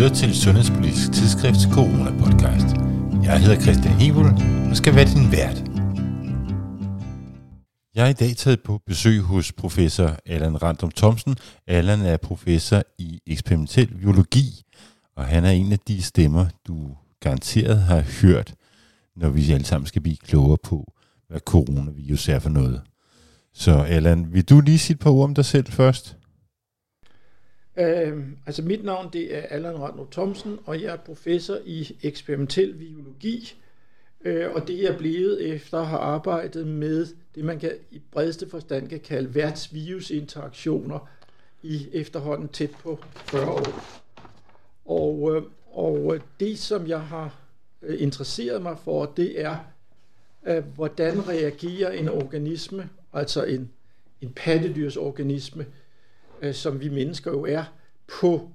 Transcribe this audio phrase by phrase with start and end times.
[0.00, 2.68] lytter til Sundhedspolitisk Tidsskrifts Corona-podcast.
[3.24, 4.24] Jeg hedder Christian Hebel
[4.70, 5.64] og skal være din vært.
[7.94, 11.36] Jeg er i dag taget på besøg hos professor Allan Random Thomsen.
[11.66, 14.62] Allan er professor i eksperimentel biologi,
[15.16, 18.54] og han er en af de stemmer, du garanteret har hørt,
[19.16, 20.92] når vi alle sammen skal blive klogere på,
[21.28, 22.82] hvad coronavirus er for noget.
[23.54, 26.16] Så Allan, vil du lige sige et par ord om dig selv først?
[27.80, 32.74] Øh, altså mit navn det er Allan Randno Thomsen, og jeg er professor i eksperimentel
[32.74, 33.54] biologi.
[34.24, 38.50] Øh, og det er blevet efter at have arbejdet med det, man kan i bredeste
[38.50, 41.08] forstand kan kalde værtsvirusinteraktioner
[41.62, 43.84] i efterhånden tæt på 40 år.
[44.84, 47.40] Og, øh, og det, som jeg har
[47.82, 49.56] øh, interesseret mig for, det er,
[50.46, 53.70] øh, hvordan reagerer en organisme, altså en,
[54.20, 55.66] en pattedyrsorganisme,
[56.40, 57.64] øh, som vi mennesker jo er,
[58.20, 58.50] på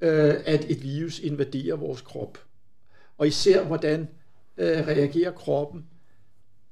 [0.00, 2.38] øh, at et virus invaderer vores krop.
[3.18, 4.00] Og især hvordan
[4.56, 5.86] øh, reagerer kroppen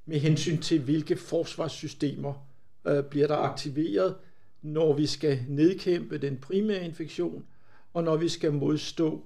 [0.06, 2.46] med hensyn til, hvilke forsvarssystemer
[2.86, 4.14] øh, bliver der aktiveret,
[4.62, 7.44] når vi skal nedkæmpe den primære infektion,
[7.94, 9.24] og når vi skal modstå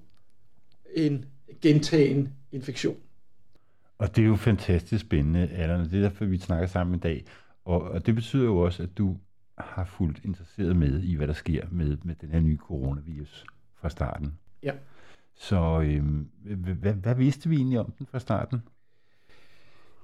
[0.95, 1.25] en
[1.63, 2.97] gentagen infektion.
[3.99, 7.25] Og det er jo fantastisk spændende, Allan, det er derfor, vi snakker sammen i dag.
[7.65, 9.17] Og, og det betyder jo også, at du
[9.67, 13.45] har fuldt interesseret med i, hvad der sker med, med den her nye coronavirus
[13.81, 14.33] fra starten.
[14.63, 14.73] Ja.
[15.37, 16.29] Så øhm,
[16.81, 18.63] hvad, hvad vidste vi egentlig om den fra starten?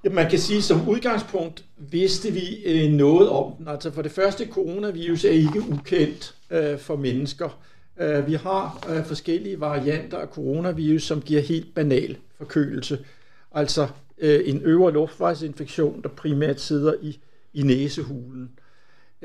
[0.05, 3.69] Ja, man kan sige, som udgangspunkt vidste vi øh, noget om den.
[3.69, 7.61] Altså for det første, coronavirus er ikke ukendt øh, for mennesker.
[8.01, 13.05] Uh, vi har forskellige varianter af coronavirus, som giver helt banal forkølelse.
[13.53, 17.21] Altså en øvre luftvejsinfektion, der primært sidder i,
[17.55, 18.51] i næsehulen.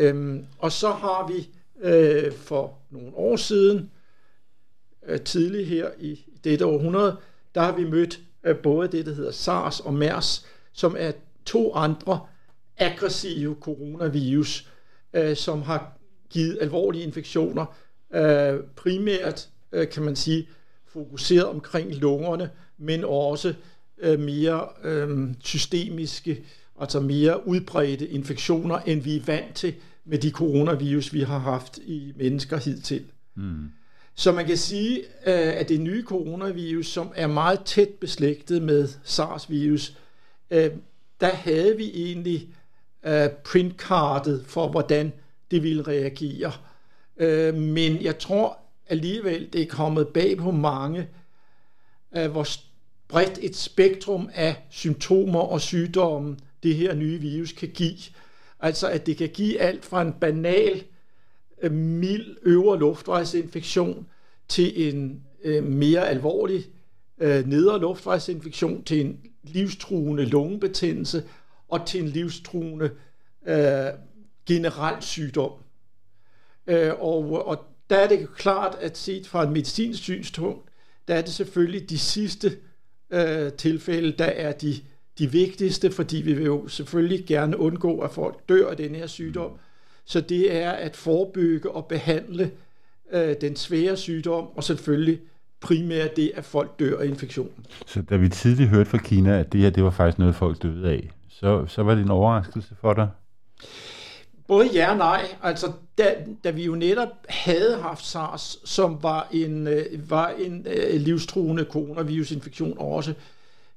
[0.02, 1.50] Øhm, og så har vi
[1.82, 3.92] øh, for nogle år siden,
[5.08, 7.18] øh, tidligt her i dette århundrede,
[7.56, 11.12] der har vi mødt øh, både det, der hedder SARS og MERS, som er
[11.46, 12.20] to andre
[12.78, 14.70] aggressive coronavirus,
[15.14, 15.98] øh, som har
[16.30, 17.66] givet alvorlige infektioner,
[18.14, 20.50] øh, primært øh, kan man sige
[20.88, 23.54] fokuseret omkring lungerne, men også
[23.98, 26.44] øh, mere øh, systemiske
[26.82, 29.74] altså mere udbredte infektioner, end vi er vant til
[30.06, 33.06] med de coronavirus, vi har haft i mennesker hidtil.
[33.36, 33.72] Mm.
[34.16, 38.90] Så man kan sige, øh, at det nye coronavirus, som er meget tæt beslægtet med
[39.04, 39.98] SARS-virus,
[40.52, 40.72] øh,
[41.22, 42.48] der havde vi egentlig
[43.06, 45.14] øh, printkartet for, hvordan
[45.52, 46.52] det ville reagere.
[47.54, 48.58] Men jeg tror
[48.88, 51.08] alligevel, det er kommet bag på mange,
[52.10, 52.48] hvor
[53.08, 57.98] bredt et spektrum af symptomer og sygdomme det her nye virus kan give.
[58.62, 60.84] Altså at det kan give alt fra en banal,
[61.62, 64.08] øh, mild øvre luftvejsinfektion
[64.48, 66.66] til en øh, mere alvorlig
[67.18, 71.24] øh, nedre luftvejsinfektion, til en livstruende lungebetændelse
[71.68, 72.92] og til en livstruende
[73.48, 73.86] øh,
[74.46, 75.52] generel sygdom.
[76.68, 80.70] Øh, og, og der er det klart, at set fra et medicinsk synspunkt,
[81.08, 82.58] der er det selvfølgelig de sidste
[83.10, 84.76] øh, tilfælde, der er de
[85.20, 89.08] de vigtigste, fordi vi vil jo selvfølgelig gerne undgå, at folk dør af den her
[89.08, 89.52] sygdom.
[90.06, 92.52] Så det er at forebygge og behandle
[93.12, 95.20] øh, den svære sygdom, og selvfølgelig
[95.62, 97.66] primært det, at folk dør af infektionen.
[97.86, 100.62] Så da vi tidligt hørte fra Kina, at det her det var faktisk noget, folk
[100.62, 103.10] døde af, så, så var det en overraskelse for dig?
[104.48, 105.22] Både ja og nej.
[105.44, 110.68] Altså, da, da vi jo netop havde haft SARS, som var en, øh, var en
[110.70, 113.14] øh, livstruende coronavirusinfektion også,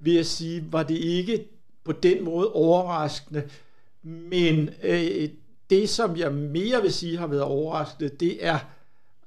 [0.05, 1.49] vil jeg sige, var det ikke
[1.85, 3.43] på den måde overraskende.
[4.03, 5.29] Men øh,
[5.71, 8.59] det, som jeg mere vil sige har været overraskende, det er,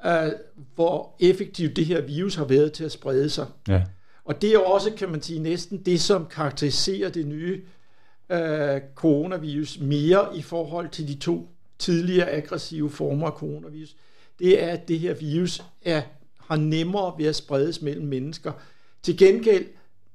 [0.06, 0.32] øh,
[0.76, 3.46] hvor effektivt det her virus har været til at sprede sig.
[3.68, 3.84] Ja.
[4.26, 7.62] Og det er også, kan man sige, næsten det, som karakteriserer det nye
[8.30, 11.50] øh, coronavirus mere i forhold til de to
[11.80, 13.96] tidligere aggressive former af coronavirus.
[14.40, 16.02] Det er, at det her virus er,
[16.38, 18.52] har nemmere ved at spredes mellem mennesker.
[19.04, 19.66] Til gengæld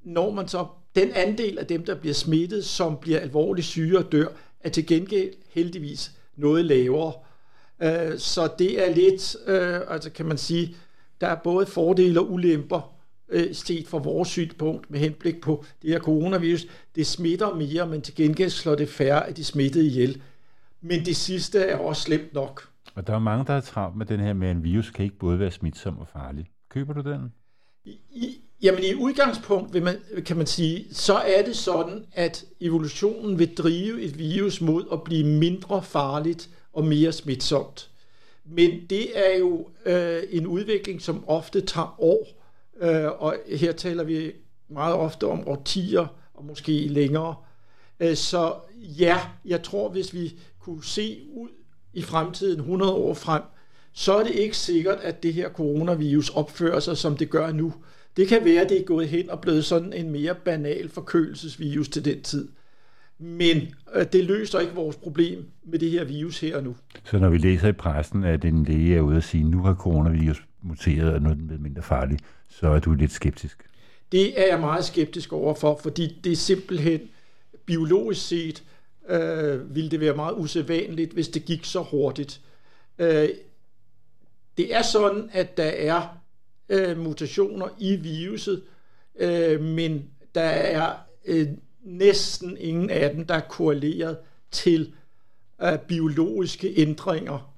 [0.03, 0.65] når man så
[0.95, 4.27] den andel af dem, der bliver smittet, som bliver alvorligt syge og dør,
[4.59, 7.13] er til gengæld heldigvis noget lavere.
[7.83, 10.75] Øh, så det er lidt, øh, altså kan man sige,
[11.21, 12.93] der er både fordele og ulemper
[13.29, 16.65] øh, set fra vores synspunkt med henblik på det her coronavirus.
[16.95, 20.21] Det smitter mere, men til gengæld slår det færre af de smittede ihjel.
[20.81, 22.69] Men det sidste er også slemt nok.
[22.95, 25.05] Og der er mange, der er travlt med den her med, at en virus kan
[25.05, 26.49] ikke både være smitsom og farlig.
[26.69, 27.33] Køber du den?
[28.11, 33.39] I, jamen i udgangspunkt vil man, kan man sige, så er det sådan, at evolutionen
[33.39, 37.89] vil drive et virus mod at blive mindre farligt og mere smitsomt.
[38.45, 42.27] Men det er jo øh, en udvikling, som ofte tager år.
[42.81, 44.31] øh, og her taler vi
[44.67, 47.35] meget ofte om årtier, og måske længere.
[47.99, 51.49] Øh, så ja, jeg tror, hvis vi kunne se ud
[51.93, 53.41] i fremtiden 100 år frem,
[53.93, 57.73] så er det ikke sikkert, at det her coronavirus opfører sig, som det gør nu.
[58.17, 61.89] Det kan være, at det er gået hen og blevet sådan en mere banal forkølelsesvirus
[61.89, 62.47] til den tid.
[63.19, 63.57] Men
[63.95, 66.75] øh, det løser ikke vores problem med det her virus her og nu.
[67.03, 69.73] Så når vi læser i pressen, at en læge er ude og sige, nu har
[69.73, 72.19] coronavirus muteret, og nu er den mindre farlig,
[72.49, 73.65] så er du lidt skeptisk?
[74.11, 76.99] Det er jeg meget skeptisk overfor, fordi det er simpelthen
[77.65, 78.63] biologisk set
[79.09, 82.41] øh, ville det være meget usædvanligt, hvis det gik så hurtigt.
[82.99, 83.29] Øh,
[84.57, 86.17] det er sådan, at der er
[86.69, 88.63] øh, mutationer i viruset,
[89.19, 90.93] øh, men der er
[91.25, 91.47] øh,
[91.83, 94.17] næsten ingen af dem, der er korreleret
[94.51, 94.93] til
[95.63, 97.53] øh, biologiske ændringer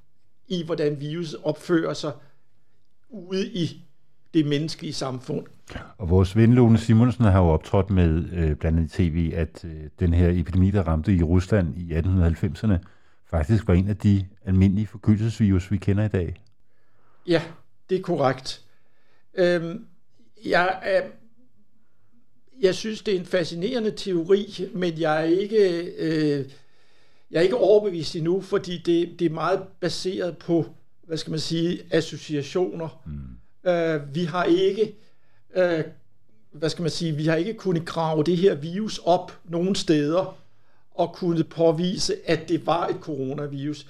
[0.47, 2.11] i, hvordan viruset opfører sig
[3.09, 3.81] ude i
[4.33, 5.45] det menneskelige samfund.
[5.97, 9.89] Og vores ven Lone Simonsen har jo optrådt med øh, blandt andet tv, at øh,
[9.99, 12.77] den her epidemi, der ramte i Rusland i 1890'erne,
[13.25, 16.35] faktisk var en af de almindelige forkølelsesvirus, vi kender i dag.
[17.27, 17.41] Ja,
[17.89, 18.64] det er korrekt.
[19.35, 19.85] Øhm,
[20.45, 21.11] jeg, øh,
[22.61, 26.45] jeg synes, det er en fascinerende teori, men jeg er ikke, øh,
[27.31, 30.65] jeg er ikke overbevist endnu, fordi det, det er meget baseret på,
[31.03, 33.01] hvad skal man sige, associationer.
[33.05, 33.69] Mm.
[33.71, 34.95] Øh, vi har ikke,
[35.55, 35.83] øh,
[36.51, 40.37] hvad skal man sige, vi har ikke kunnet grave det her virus op nogen steder
[40.91, 43.87] og kunne påvise, at det var et coronavirus.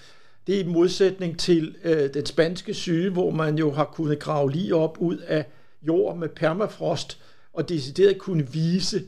[0.48, 4.52] Det er i modsætning til øh, den spanske syge, hvor man jo har kunnet grave
[4.52, 5.46] lige op ud af
[5.82, 7.22] jord med permafrost,
[7.54, 9.04] og decideret kunne vise,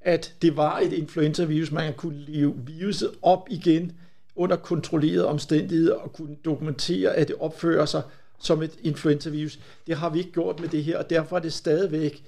[0.00, 1.72] at det var et influenzavirus.
[1.72, 3.92] Man kunne leve viruset op igen
[4.36, 8.02] under kontrollerede omstændigheder og kunne dokumentere, at det opfører sig
[8.38, 9.58] som et influenzavirus.
[9.86, 12.24] Det har vi ikke gjort med det her, og derfor er det stadigvæk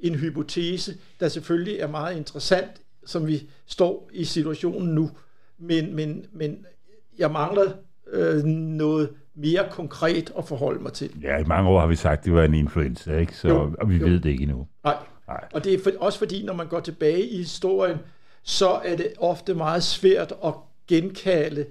[0.00, 2.70] en hypotese, der selvfølgelig er meget interessant,
[3.06, 5.10] som vi står i situationen nu.
[5.58, 6.66] Men, men, men
[7.18, 7.72] jeg mangler
[8.12, 11.10] øh, noget mere konkret at forholde mig til.
[11.22, 13.36] Ja, i mange år har vi sagt, at det var en influenza, ikke?
[13.36, 14.06] Så, jo, og vi jo.
[14.06, 14.66] ved det ikke endnu.
[14.84, 14.96] Nej.
[15.28, 15.44] Nej.
[15.52, 17.98] Og det er for, også fordi, når man går tilbage i historien,
[18.42, 20.54] så er det ofte meget svært at
[20.88, 21.66] genkalde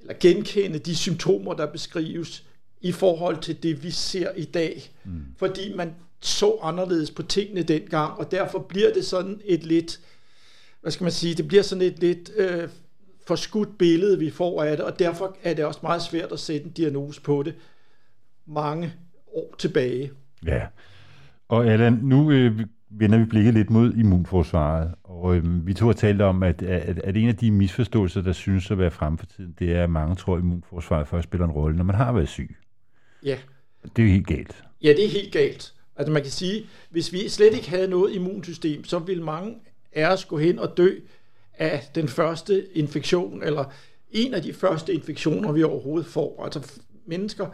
[0.00, 2.44] eller genkende de symptomer, der beskrives
[2.80, 4.90] i forhold til det, vi ser i dag.
[5.04, 5.24] Mm.
[5.36, 10.00] Fordi man så anderledes på tingene dengang, og derfor bliver det sådan et lidt,
[10.80, 12.68] hvad skal man sige, det bliver sådan et lidt øh,
[13.26, 16.66] forskudt billede, vi får af det, og derfor er det også meget svært at sætte
[16.66, 17.54] en diagnose på det
[18.46, 18.92] mange
[19.34, 20.10] år tilbage.
[20.46, 20.66] Ja,
[21.48, 25.92] og Allan, nu øh, vender vi blikket lidt mod immunforsvaret, og øh, vi to har
[25.92, 29.26] talt om, at, at, at en af de misforståelser, der synes at være frem for
[29.26, 32.12] tiden, det er, at mange tror, at immunforsvaret først spiller en rolle, når man har
[32.12, 32.56] været syg.
[33.24, 33.38] Ja.
[33.82, 34.64] Det er jo helt galt.
[34.82, 35.74] Ja, det er helt galt.
[35.96, 39.54] Altså man kan sige, hvis vi slet ikke havde noget immunsystem, så ville mange
[39.92, 40.90] af os gå hen og dø
[41.58, 43.64] af den første infektion, eller
[44.10, 46.44] en af de første infektioner, vi overhovedet får.
[46.44, 47.46] Altså mennesker,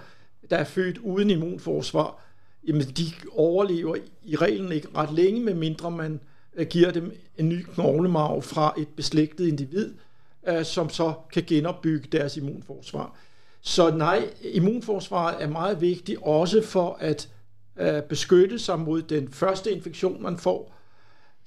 [0.51, 2.23] der er født uden immunforsvar,
[2.67, 6.21] jamen de overlever i reglen ikke ret længe, medmindre man
[6.55, 9.95] øh, giver dem en ny knoglemarv fra et beslægtet individ,
[10.49, 13.17] øh, som så kan genopbygge deres immunforsvar.
[13.61, 17.29] Så nej, immunforsvaret er meget vigtigt også for at
[17.77, 20.75] øh, beskytte sig mod den første infektion, man får,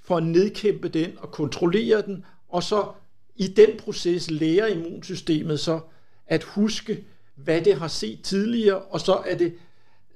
[0.04, 2.92] for at nedkæmpe den og kontrollere den, og så
[3.36, 5.80] i den proces lærer immunsystemet så
[6.28, 7.04] at huske,
[7.36, 9.54] hvad det har set tidligere, og så er det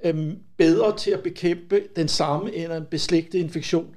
[0.03, 3.95] øhm, bedre til at bekæmpe den samme eller en beslægtet infektion,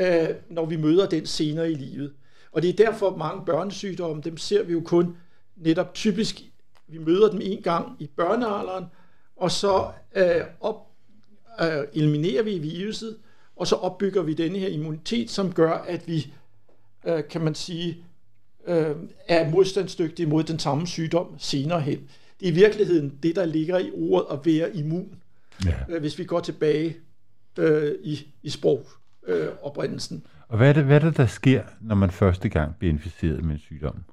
[0.00, 2.12] øh, når vi møder den senere i livet.
[2.52, 5.16] Og det er derfor mange børnesygdomme, dem ser vi jo kun
[5.56, 6.42] netop typisk,
[6.88, 8.84] vi møder dem en gang i børnealderen,
[9.36, 10.86] og så øh, op,
[11.60, 13.18] øh, eliminerer vi viruset,
[13.56, 16.32] og så opbygger vi denne her immunitet, som gør, at vi,
[17.06, 18.04] øh, kan man sige,
[18.66, 18.96] øh,
[19.28, 21.98] er modstandsdygtige mod den samme sygdom senere hen.
[22.40, 25.14] Det er i virkeligheden det, der ligger i ordet at være immun
[25.64, 25.74] ja.
[25.88, 26.96] øh, hvis vi går tilbage
[27.58, 28.86] øh, i, i sprog
[29.26, 30.26] øh, oprindelsen.
[30.48, 33.44] Og hvad er, det, hvad er det, der sker, når man første gang bliver inficeret
[33.44, 34.04] med en sygdom?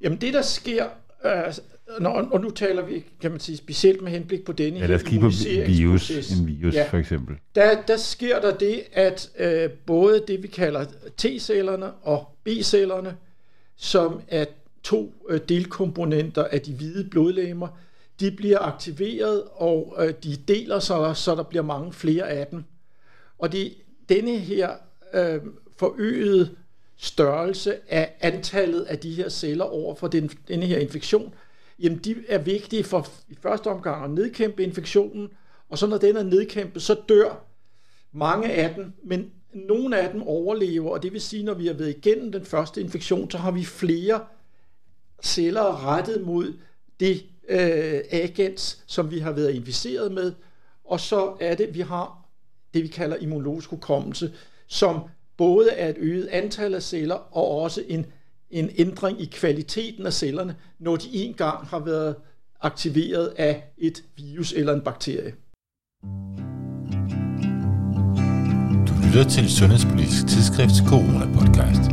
[0.00, 0.88] Jamen det, der sker,
[1.24, 1.54] øh,
[2.00, 5.20] når, og nu taler vi, kan man sige, specielt med henblik på denne ja, kigge
[5.20, 5.30] på
[5.66, 7.36] virus, en virus ja, for eksempel.
[7.54, 10.84] Der, der sker der det, at øh, både det, vi kalder
[11.16, 13.16] T-cellerne og B-cellerne,
[13.76, 14.44] som er
[14.82, 17.68] to øh, delkomponenter af de hvide blodlegemer,
[18.20, 22.64] de bliver aktiveret, og øh, de deler sig, så der bliver mange flere af dem.
[23.38, 23.74] Og det,
[24.08, 24.70] denne her
[25.14, 25.40] øh,
[25.76, 26.50] forøgede
[26.96, 31.34] størrelse af antallet af de her celler over for den, denne her infektion,
[31.78, 35.28] jamen de er vigtige for i første omgang at nedkæmpe infektionen,
[35.68, 37.44] Og så når den er nedkæmpet, så dør
[38.12, 41.74] mange af dem, men nogle af dem overlever, og det vil sige, når vi har
[41.74, 44.20] været igennem den første infektion, så har vi flere
[45.22, 46.54] celler rettet mod
[47.00, 50.32] det øh, agens, som vi har været inficeret med,
[50.84, 52.22] og så er det, vi har
[52.74, 54.32] det, vi kalder immunologisk hukommelse,
[54.66, 55.00] som
[55.36, 58.06] både er et øget antal af celler og også en,
[58.58, 62.16] en ændring i kvaliteten af cellerne, når de engang har været
[62.60, 65.32] aktiveret af et virus eller en bakterie.
[68.88, 71.84] Du lytter til Sundhedspolitisk Tidsskrifts Corona-podcast.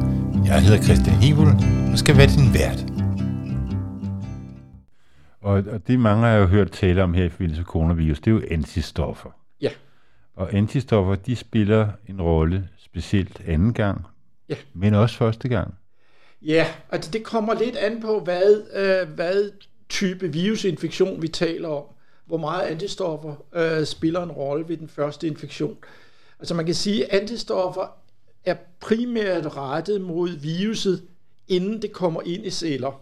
[0.46, 1.48] Jeg hedder Christian Hebel
[1.92, 2.80] og skal være din vært.
[5.42, 8.28] Og, og det mange har jo hørt tale om her i forbindelse med coronavirus, det
[8.28, 9.30] er jo antistoffer.
[9.62, 9.70] Ja.
[10.36, 14.06] Og antistoffer, de spiller en rolle specielt anden gang,
[14.50, 14.56] Ja.
[14.74, 15.74] men også første gang.
[16.44, 19.52] Ja, altså det kommer lidt an på, hvad, øh, hvad
[19.90, 21.84] type virusinfektion vi taler om.
[22.26, 25.78] Hvor meget antistoffer øh, spiller en rolle ved den første infektion.
[26.40, 27.98] Altså man kan sige, at antistoffer
[28.46, 31.04] er primært rettet mod viruset,
[31.48, 33.02] inden det kommer ind i celler.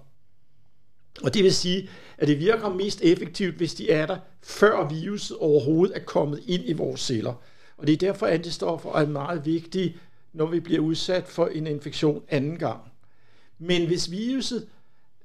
[1.24, 5.38] Og det vil sige, at det virker mest effektivt, hvis de er der, før viruset
[5.38, 7.34] overhovedet er kommet ind i vores celler.
[7.78, 9.98] Og det er derfor, at antistoffer er meget vigtige,
[10.34, 12.91] når vi bliver udsat for en infektion anden gang.
[13.62, 14.68] Men hvis viruset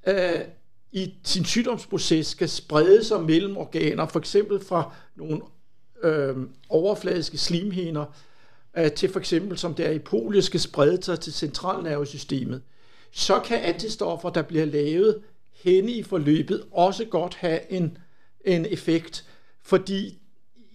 [0.06, 0.40] øh,
[0.92, 5.40] i sin sygdomsproces skal sprede sig mellem organer, for eksempel fra nogle
[6.02, 6.36] øh,
[6.68, 8.04] overfladiske slimhinder,
[8.76, 12.62] øh, til for eksempel som der i polio skal sprede sig til centralnervesystemet,
[13.12, 17.98] så kan antistoffer, der bliver lavet henne i forløbet, også godt have en,
[18.44, 19.26] en effekt,
[19.62, 20.18] fordi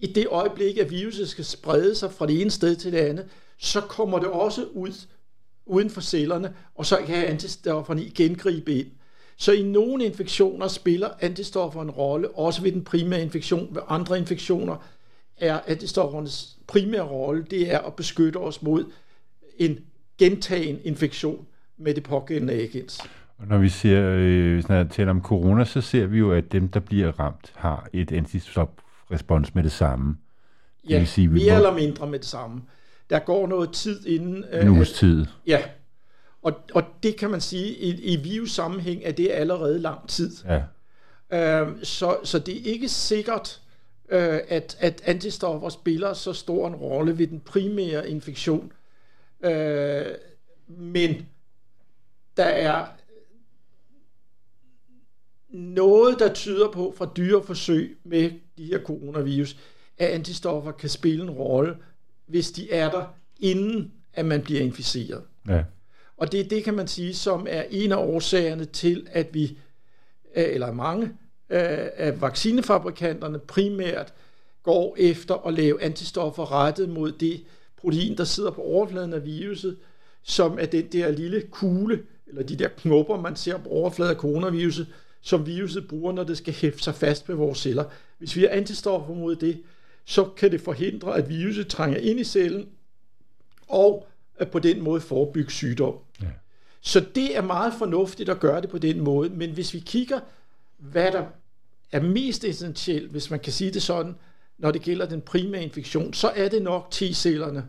[0.00, 3.26] i det øjeblik, at viruset skal sprede sig fra det ene sted til det andet,
[3.58, 4.92] så kommer det også ud
[5.66, 8.86] uden for cellerne, og så kan antistofferne igen gribe ind.
[9.36, 13.68] Så i nogle infektioner spiller antistoffer en rolle, også ved den primære infektion.
[13.74, 14.76] Ved andre infektioner
[15.40, 18.84] er antistoffernes primære rolle, det er at beskytte os mod
[19.58, 19.78] en
[20.18, 21.46] gentagen infektion
[21.78, 23.00] med det pågældende agens.
[23.38, 26.52] Og når vi ser, øh, hvis jeg taler om corona, så ser vi jo, at
[26.52, 30.16] dem, der bliver ramt, har et antistoprespons med det samme.
[30.84, 32.62] Det Ja, vil sige, vi mere må- eller mindre med det samme.
[33.10, 34.44] Der går noget tid inden...
[34.52, 35.26] øh, En uges tid.
[35.46, 35.62] Ja,
[36.42, 40.36] og, og det kan man sige, i, i virus-sammenhæng er det allerede lang tid.
[40.44, 40.62] Ja.
[41.62, 43.60] Øh, så, så det er ikke sikkert,
[44.08, 48.72] øh, at, at antistoffer spiller så stor en rolle ved den primære infektion.
[49.44, 50.06] Øh,
[50.68, 51.26] men
[52.36, 52.86] der er
[55.50, 59.56] noget, der tyder på fra dyreforsøg med de her coronavirus,
[59.98, 61.76] at antistoffer kan spille en rolle,
[62.32, 63.04] hvis de er der,
[63.40, 65.22] inden at man bliver inficeret.
[65.48, 65.64] ja.
[66.16, 69.58] Og det, det kan man sige, som er en af årsagerne til, at vi,
[70.36, 71.06] øh, eller mange
[71.50, 74.14] øh, af vaccinefabrikanterne primært
[74.62, 77.44] går efter at lave antistoffer rettet mod det
[77.76, 79.76] protein, der sidder på overfladen af viruset,
[80.22, 84.20] som er den der lille kugle, eller de der knopper, man ser på overfladen af
[84.20, 84.86] coronaviruset,
[85.20, 87.84] som viruset bruger, når det skal hæfte sig fast med vores celler.
[88.18, 89.62] Hvis vi har antistoffer mod det,
[90.04, 92.68] så kan det forhindre, at viruset trænger ind i cellen,
[93.68, 94.06] og
[94.36, 95.94] at på den måde forebygge sygdom.
[96.22, 96.26] Ja.
[96.80, 100.20] Så det er meget fornuftigt at gøre det på den måde, men hvis vi kigger,
[100.78, 101.24] hvad der
[101.92, 104.14] er mest essentielt, hvis man kan sige det sådan,
[104.58, 107.62] når det gælder den primære infektion, så er det nok T-cellerne,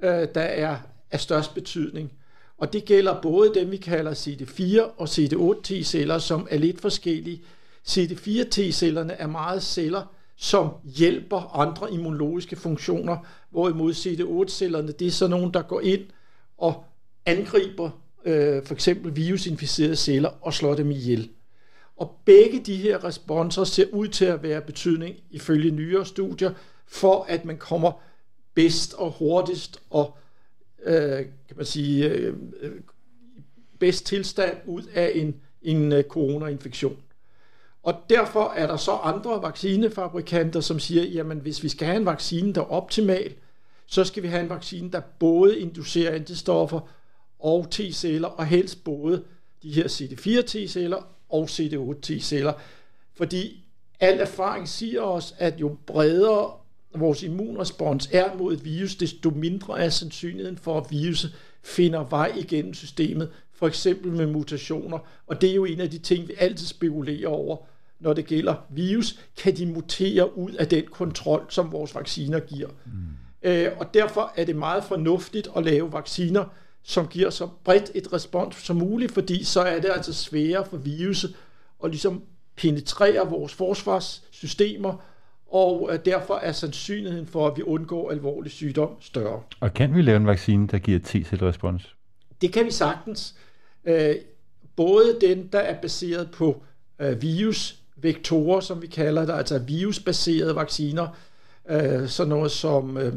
[0.00, 0.76] øh, der er
[1.10, 2.12] af størst betydning.
[2.58, 7.42] Og det gælder både dem, vi kalder CD4 og CD8 T-celler, som er lidt forskellige.
[7.88, 13.16] CD4 T-cellerne er meget celler, som hjælper andre immunologiske funktioner,
[13.50, 16.02] hvorimod CD8-cellerne, det er sådan nogen, der går ind
[16.58, 16.84] og
[17.26, 17.90] angriber
[18.24, 21.30] øh, for eksempel virusinficerede celler og slår dem ihjel.
[21.96, 26.52] Og begge de her responser ser ud til at være betydning ifølge nyere studier,
[26.86, 27.92] for at man kommer
[28.54, 30.16] bedst og hurtigst og
[30.84, 32.72] øh, kan man sige, øh, øh
[33.78, 36.96] bedst tilstand ud af en, en øh, coronainfektion.
[37.84, 42.06] Og derfor er der så andre vaccinefabrikanter, som siger, jamen hvis vi skal have en
[42.06, 43.34] vaccine, der er optimal,
[43.86, 46.80] så skal vi have en vaccine, der både inducerer antistoffer
[47.38, 49.24] og T-celler, og helst både
[49.62, 52.52] de her CD4 T-celler og CD8 T-celler.
[53.16, 53.64] Fordi
[54.00, 56.52] al erfaring siger os, at jo bredere
[56.94, 62.32] vores immunrespons er mod et virus, desto mindre er sandsynligheden for, at viruset finder vej
[62.36, 64.98] igennem systemet, for eksempel med mutationer.
[65.26, 67.56] Og det er jo en af de ting, vi altid spekulerer over,
[68.04, 69.20] når det gælder virus.
[69.36, 72.68] Kan de mutere ud af den kontrol, som vores vacciner giver?
[72.68, 72.92] Mm.
[73.42, 76.44] Øh, og derfor er det meget fornuftigt at lave vacciner,
[76.82, 80.76] som giver så bredt et respons som muligt, fordi så er det altså sværere for
[80.76, 81.34] viruset
[81.84, 82.22] at ligesom
[82.56, 85.02] penetrere vores forsvarssystemer
[85.54, 89.42] og øh, derfor er sandsynligheden for, at vi undgår alvorlig sygdom større.
[89.60, 91.94] Og kan vi lave en vaccine, der giver T-cellerespons?
[92.40, 93.34] Det kan vi sagtens.
[93.84, 94.14] Øh,
[94.76, 96.62] både den, der er baseret på
[96.98, 97.22] øh,
[97.96, 101.08] vektorer, som vi kalder det, altså virusbaserede vacciner,
[101.70, 103.14] øh, sådan noget som øh,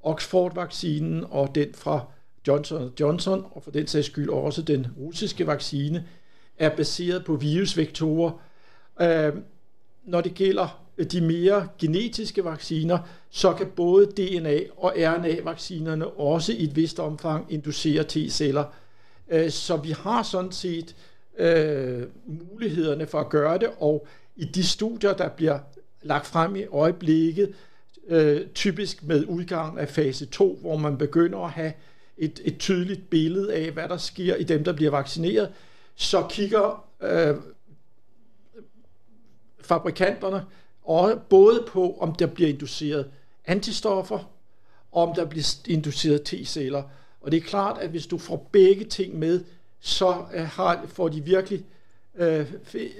[0.00, 2.04] Oxford-vaccinen og den fra
[2.48, 6.04] Johnson Johnson, og for den sags skyld også den russiske vaccine,
[6.58, 8.32] er baseret på virusvektorer.
[9.00, 9.32] Øh,
[10.04, 12.98] når det gælder de mere genetiske vacciner,
[13.30, 18.64] så kan både DNA- og RNA-vaccinerne også i et vist omfang inducere T-celler.
[19.28, 20.96] Øh, så vi har sådan set
[21.38, 25.58] øh, mulighederne for at gøre det, og i de studier, der bliver
[26.02, 27.54] lagt frem i øjeblikket,
[28.08, 31.72] øh, typisk med udgang af fase 2, hvor man begynder at have
[32.18, 35.52] et, et tydeligt billede af, hvad der sker i dem, der bliver vaccineret,
[35.94, 37.36] så kigger øh,
[39.60, 40.44] fabrikanterne
[40.82, 43.10] og både på, om der bliver induceret
[43.46, 44.30] antistoffer,
[44.92, 46.82] og om der bliver induceret T-celler.
[47.20, 49.44] Og det er klart, at hvis du får begge ting med,
[49.82, 51.64] så øh, har, får de virkelig
[52.14, 52.46] øh,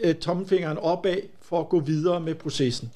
[0.05, 2.91] øh, tommelfingeren opad for at gå videre med processen.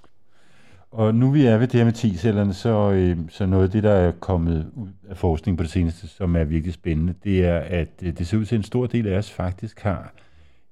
[0.90, 3.83] Og nu vi er ved det her med T-cellerne, så, øh, så noget af det,
[3.83, 7.59] der er kommet ud af forskning på det seneste, som er virkelig spændende, det er,
[7.59, 10.12] at øh, det ser ud til, at en stor del af os faktisk har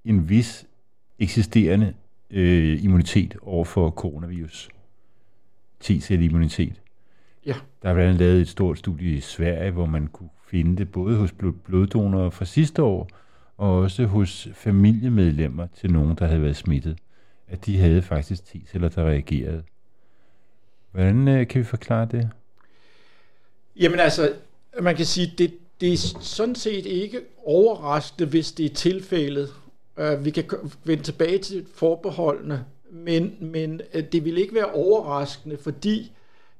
[0.05, 0.67] en vis
[1.19, 1.95] eksisterende
[2.31, 4.69] øh, immunitet over for coronavirus.
[5.81, 6.81] T-celleimmunitet.
[7.47, 7.55] Ja.
[7.83, 10.93] Der er blandt andet lavet et stort studie i Sverige, hvor man kunne finde det
[10.93, 11.33] både hos
[11.65, 13.09] bloddonorer fra sidste år,
[13.57, 16.99] og også hos familiemedlemmer til nogen, der havde været smittet,
[17.49, 19.63] at de havde faktisk T-celler, der reagerede.
[20.93, 22.31] Hvordan øh, kan vi forklare det?
[23.77, 24.33] Jamen altså,
[24.81, 29.49] man kan sige, det, det er sådan set ikke overraskende, hvis det er tilfældet.
[29.97, 30.45] Uh, vi kan
[30.85, 36.13] vende tilbage til forbeholdene, men, men uh, det vil ikke være overraskende, fordi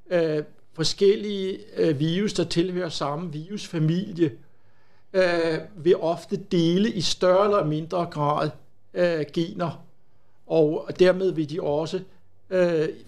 [0.05, 0.43] uh,
[0.75, 4.31] forskellige uh, virus, der tilhører samme virusfamilie,
[5.13, 8.49] uh, vil ofte dele i større eller mindre grad
[8.93, 9.85] uh, gener,
[10.47, 11.99] og dermed vil de også,
[12.49, 12.57] uh,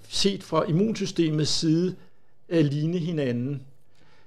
[0.09, 1.95] set fra immunsystemets side,
[2.49, 3.61] uh, ligne hinanden.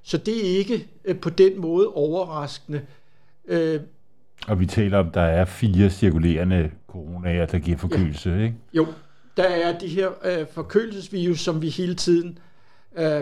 [0.03, 2.81] Så det er ikke uh, på den måde overraskende.
[3.45, 3.81] Uh,
[4.47, 8.43] og vi taler om, der er fire cirkulerende coronaer, der giver forkølelse, ja.
[8.43, 8.55] ikke?
[8.73, 8.87] Jo,
[9.37, 12.50] der er de her øh, forkølelsesvirus, som vi hele tiden øh,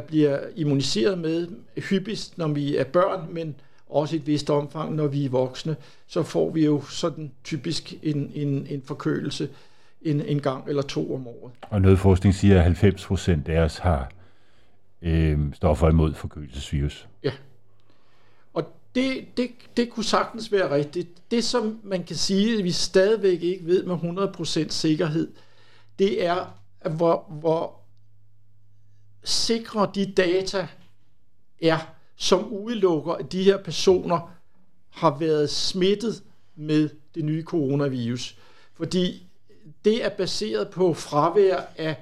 [0.06, 3.54] bliver immuniseret med, hyppigst når vi er børn, men
[3.88, 5.76] også i et vist omfang, når vi er voksne,
[6.06, 9.48] så får vi jo sådan typisk en, en, en forkølelse
[10.02, 11.52] en, en gang eller to om året.
[11.62, 14.10] Og noget forskning siger, at 90 procent af os har
[15.02, 17.08] øh, stoffer imod forkølelsesvirus.
[17.24, 17.32] Ja
[18.94, 21.30] det, det, det kunne sagtens være rigtigt.
[21.30, 23.96] Det, som man kan sige, at vi stadigvæk ikke ved med
[24.66, 25.32] 100% sikkerhed,
[25.98, 26.58] det er,
[26.90, 27.77] hvor, hvor
[29.24, 30.68] sikre de data
[31.62, 31.78] er,
[32.16, 34.34] som udelukker, at de her personer
[34.90, 36.22] har været smittet
[36.56, 38.36] med det nye coronavirus.
[38.74, 39.26] Fordi
[39.84, 41.96] det er baseret på fravær af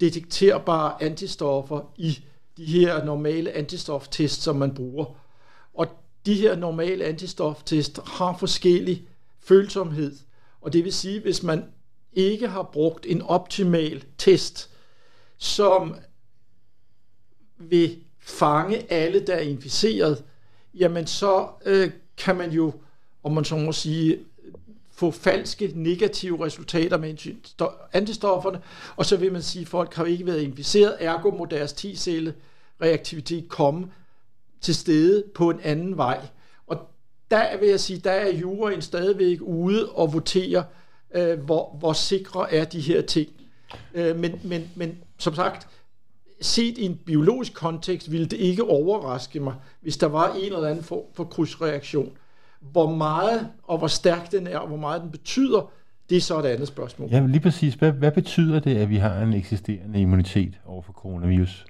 [0.00, 2.24] detekterbare antistoffer i
[2.56, 5.04] de her normale antistoftest, som man bruger
[5.74, 5.86] Og
[6.26, 9.08] de her normale antistoftest har forskellig
[9.40, 10.16] følsomhed.
[10.60, 11.64] Og det vil sige, hvis man
[12.12, 14.70] ikke har brugt en optimal test,
[15.38, 15.96] som
[17.60, 20.24] vil fange alle, der er inficeret,
[20.74, 22.72] jamen så øh, kan man jo,
[23.22, 24.18] om man så må sige,
[24.90, 27.34] få falske negative resultater med
[27.92, 28.60] antistofferne,
[28.96, 32.34] og så vil man sige, at folk har ikke været inficeret, ergo må deres T-celle
[32.82, 33.86] reaktivitet komme
[34.60, 36.20] til stede på en anden vej.
[36.66, 36.78] Og
[37.30, 40.64] der vil jeg sige, der er juraen stadigvæk ude og votere,
[41.14, 43.28] øh, hvor, hvor sikre er de her ting.
[43.94, 45.68] Øh, men, men, men som sagt,
[46.40, 50.68] set i en biologisk kontekst, ville det ikke overraske mig, hvis der var en eller
[50.68, 52.12] anden form for krydsreaktion.
[52.60, 55.70] Hvor meget og hvor stærk den er, og hvor meget den betyder,
[56.10, 57.08] det er så et andet spørgsmål.
[57.10, 57.74] Ja, lige præcis.
[57.74, 61.66] Hvad, hvad betyder det, at vi har en eksisterende immunitet over for coronavirus?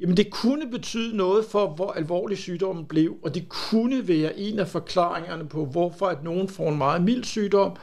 [0.00, 4.58] Jamen det kunne betyde noget for, hvor alvorlig sygdommen blev, og det kunne være en
[4.58, 7.76] af forklaringerne på, hvorfor at nogen får en meget mild sygdom,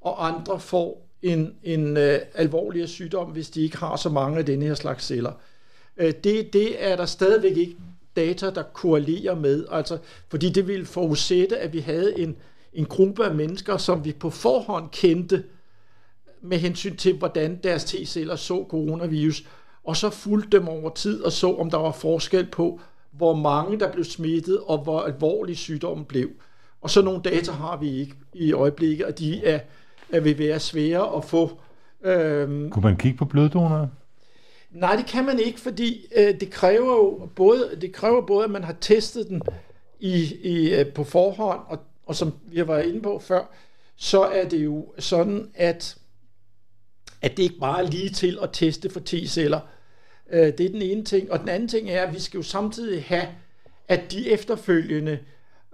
[0.00, 2.02] og andre får en, en uh,
[2.34, 5.32] alvorligere sygdom, hvis de ikke har så mange af denne her slags celler.
[5.96, 7.76] Øh, det, det er der stadigvæk ikke
[8.16, 12.36] data, der korrelerer med, altså, fordi det ville forudsætte, at vi havde en,
[12.72, 15.44] en gruppe af mennesker, som vi på forhånd kendte
[16.42, 19.44] med hensyn til, hvordan deres T-celler så coronavirus,
[19.84, 22.80] og så fulgte dem over tid og så, om der var forskel på,
[23.10, 26.28] hvor mange der blev smittet, og hvor alvorlig sygdommen blev.
[26.80, 29.60] Og så nogle data har vi ikke i øjeblikket, og de er,
[30.12, 31.60] er vil være svære at få.
[32.04, 33.86] Øhm, Kunne man kigge på bloddonorer?
[34.70, 38.50] Nej, det kan man ikke, fordi øh, det kræver jo både, det kræver både, at
[38.50, 39.42] man har testet den
[40.00, 43.54] i, i, øh, på forhånd, og, og som vi har været inde på før,
[43.96, 45.96] så er det jo sådan, at,
[47.22, 49.60] at det ikke bare er lige til at teste for T-celler.
[50.30, 51.32] Øh, det er den ene ting.
[51.32, 53.28] Og den anden ting er, at vi skal jo samtidig have,
[53.88, 55.18] at de efterfølgende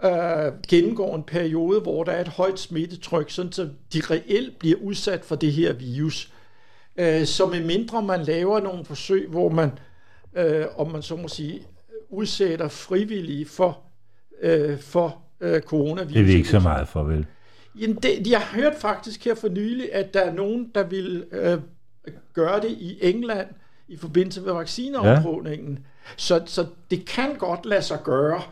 [0.05, 4.79] øh, gennemgår en periode, hvor der er et højt smittetryk, sådan så de reelt bliver
[4.79, 6.33] udsat for det her virus.
[6.97, 9.71] Øh, så med mindre man laver nogle forsøg, hvor man,
[10.37, 11.67] øh, om man så må sige,
[12.11, 13.79] udsætter frivillige for,
[14.43, 16.13] øh, for øh, coronavirus.
[16.13, 17.27] Det er vi ikke så meget for, vel?
[17.81, 21.25] Jamen, det, jeg har hørt faktisk her for nylig, at der er nogen, der vil
[21.33, 21.59] øh,
[22.33, 23.49] gøre det i England
[23.89, 25.73] i forbindelse med vaccineafprøvningen.
[25.73, 25.83] Ja.
[26.17, 28.43] Så, så det kan godt lade sig gøre,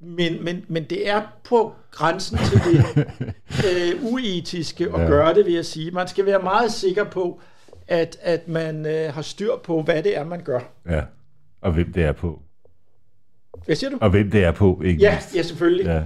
[0.00, 3.06] men, men, men det er på grænsen til det
[3.66, 5.06] øh, uetiske at ja.
[5.06, 5.90] gøre det, vil jeg sige.
[5.90, 7.40] Man skal være meget sikker på,
[7.88, 10.60] at, at man øh, har styr på, hvad det er, man gør.
[10.88, 11.02] Ja,
[11.60, 12.42] og hvem det er på.
[13.64, 13.98] Hvad siger du?
[14.00, 15.86] Og hvem det er på, ikke Ja, ja selvfølgelig.
[15.86, 16.04] Ja.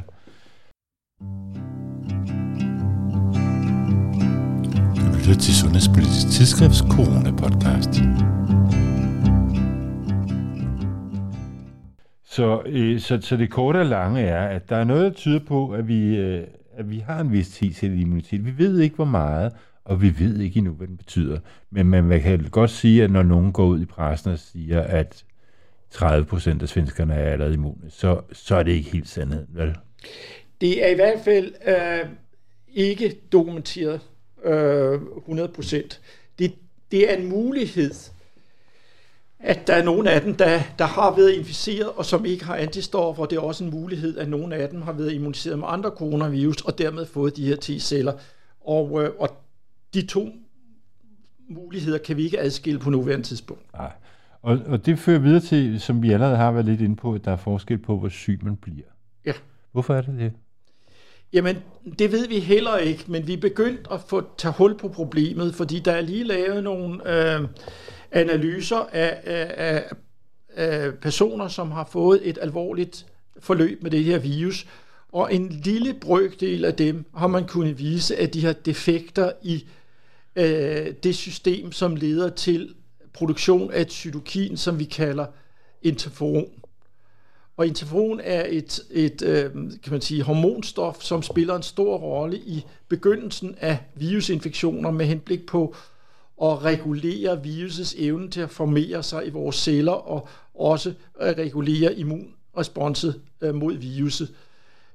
[4.97, 8.03] Du lytter til Sundhedspolitisk Tidsskrifts Corona-podcast.
[12.25, 15.41] Så, øh, så, så det korte og lange er, at der er noget, der tyder
[15.49, 18.47] på, at vi, øh, at vi har en vis T-celle immunitet.
[18.47, 19.53] Vi ved ikke, hvor meget,
[19.85, 21.39] og vi ved ikke endnu, hvad den betyder.
[21.71, 25.25] Men man kan godt sige, at når nogen går ud i pressen og siger, at
[25.91, 29.77] 30 procent af svenskerne er allerede immune, så, så er det ikke helt sandhed, vel?
[30.61, 32.09] Det er i hvert fald øh,
[32.75, 34.01] ikke dokumenteret
[34.45, 36.01] øh, 100 procent.
[36.39, 36.55] Det,
[36.91, 37.95] det er en mulighed,
[39.39, 42.57] at der er nogen af dem, der, der har været inficeret, og som ikke har
[42.57, 43.27] antistoffer.
[43.27, 46.61] Det er også en mulighed, at nogen af dem har været immuniseret med andre coronavirus,
[46.61, 48.13] og dermed fået de her T-celler.
[48.65, 49.42] Og, øh, og
[49.95, 50.29] de to
[51.49, 53.73] muligheder kan vi ikke adskille på nuværende tidspunkt.
[53.73, 53.93] Nej.
[54.43, 57.25] Og, og det fører videre til, som vi allerede har været lidt inde på, at
[57.25, 58.87] der er forskel på, hvor syg man bliver.
[59.25, 59.33] Ja.
[59.73, 60.33] Hvorfor er det det?
[61.33, 61.57] Jamen,
[61.99, 65.55] det ved vi heller ikke, men vi er begyndt at få tage hul på problemet,
[65.55, 67.49] fordi der er lige lavet nogle øh,
[68.13, 69.85] analyser af, af,
[70.57, 73.07] af personer, som har fået et alvorligt
[73.41, 74.67] forløb med det her virus,
[75.13, 79.55] og en lille brøkdel af dem har man kunnet vise, at de har defekter i
[79.55, 79.69] øh,
[80.37, 82.75] Øh, det system, som leder til
[83.13, 85.27] produktion af et cytokin, som vi kalder
[85.83, 86.49] interferon.
[87.57, 92.39] Og interferon er et, et øh, kan man sige, hormonstof, som spiller en stor rolle
[92.39, 95.75] i begyndelsen af virusinfektioner med henblik på
[96.43, 101.95] at regulere virusets evne til at formere sig i vores celler og også at regulere
[101.95, 104.35] immunresponset øh, mod viruset.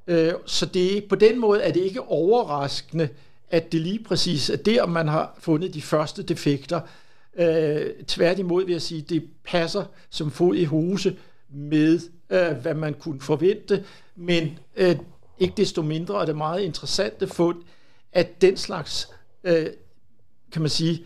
[0.07, 3.09] Øh, så det, på den måde er det ikke overraskende,
[3.49, 6.81] at det lige præcis er der, man har fundet de første defekter.
[7.37, 11.17] Øh, tværtimod vil jeg sige, det passer som fod i huse
[11.49, 13.83] med, øh, hvad man kunne forvente,
[14.15, 14.95] men øh,
[15.39, 17.63] ikke desto mindre er det meget interessante fund,
[18.11, 19.09] at den slags,
[19.43, 19.67] øh,
[20.51, 21.05] kan man sige,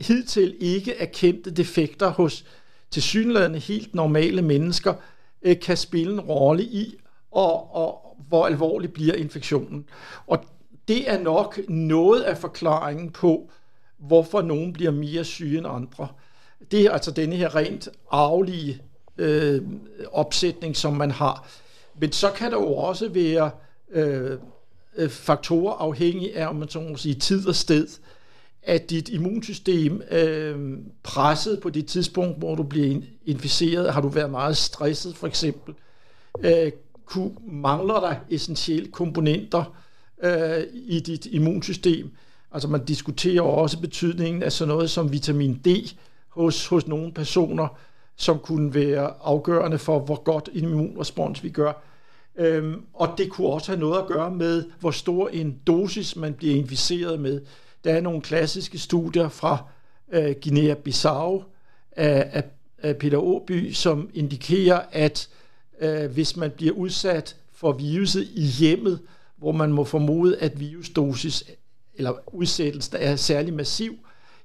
[0.00, 2.44] hidtil ikke erkendte defekter hos
[2.90, 4.94] tilsyneladende helt normale mennesker,
[5.42, 6.94] øh, kan spille en rolle i,
[7.30, 9.84] og, og hvor alvorlig bliver infektionen.
[10.26, 10.44] Og
[10.90, 13.50] det er nok noget af forklaringen på,
[13.98, 16.08] hvorfor nogen bliver mere syge end andre.
[16.70, 18.82] Det er altså denne her rent arvelige
[19.18, 19.62] øh,
[20.12, 21.48] opsætning, som man har.
[22.00, 23.50] Men så kan der jo også være
[23.90, 24.38] øh,
[24.96, 27.88] øh faktorer afhængig af, om man så må sige, tid og sted,
[28.62, 34.30] at dit immunsystem øh, presset på det tidspunkt, hvor du bliver inficeret, har du været
[34.30, 35.74] meget stresset for eksempel,
[36.40, 36.72] øh,
[37.04, 39.64] kunne, mangler der essentielle komponenter
[40.22, 42.10] øh, i dit immunsystem.
[42.52, 45.68] Altså man diskuterer også betydningen af sådan noget som vitamin D
[46.28, 47.78] hos, hos nogle personer,
[48.16, 51.72] som kunne være afgørende for, hvor godt en immunrespons vi gør.
[52.36, 56.34] Øhm, og det kunne også have noget at gøre med, hvor stor en dosis man
[56.34, 57.40] bliver inficeret med.
[57.84, 59.64] Der er nogle klassiske studier fra
[60.12, 61.42] øh, Guinea-Bissau
[61.92, 62.44] af, af,
[62.78, 65.28] af Peter Åby, som indikerer, at
[65.80, 69.00] øh, hvis man bliver udsat for viruset i hjemmet,
[69.40, 71.44] hvor man må formode, at virusdosis
[71.94, 73.98] eller udsættelsen er særlig massiv,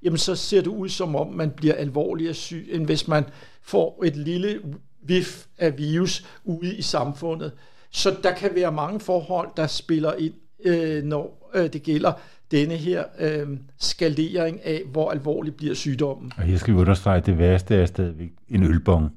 [0.03, 3.23] jamen så ser det ud som om, man bliver alvorligere syg, end hvis man
[3.61, 4.61] får et lille
[5.01, 7.51] vif af virus ude i samfundet.
[7.91, 10.33] Så der kan være mange forhold, der spiller ind,
[10.65, 12.13] øh, når øh, det gælder
[12.51, 16.31] denne her øh, skalering af, hvor alvorlig bliver sygdommen.
[16.37, 19.11] Og jeg skal understrege, at det værste er stadigvæk en ølbong.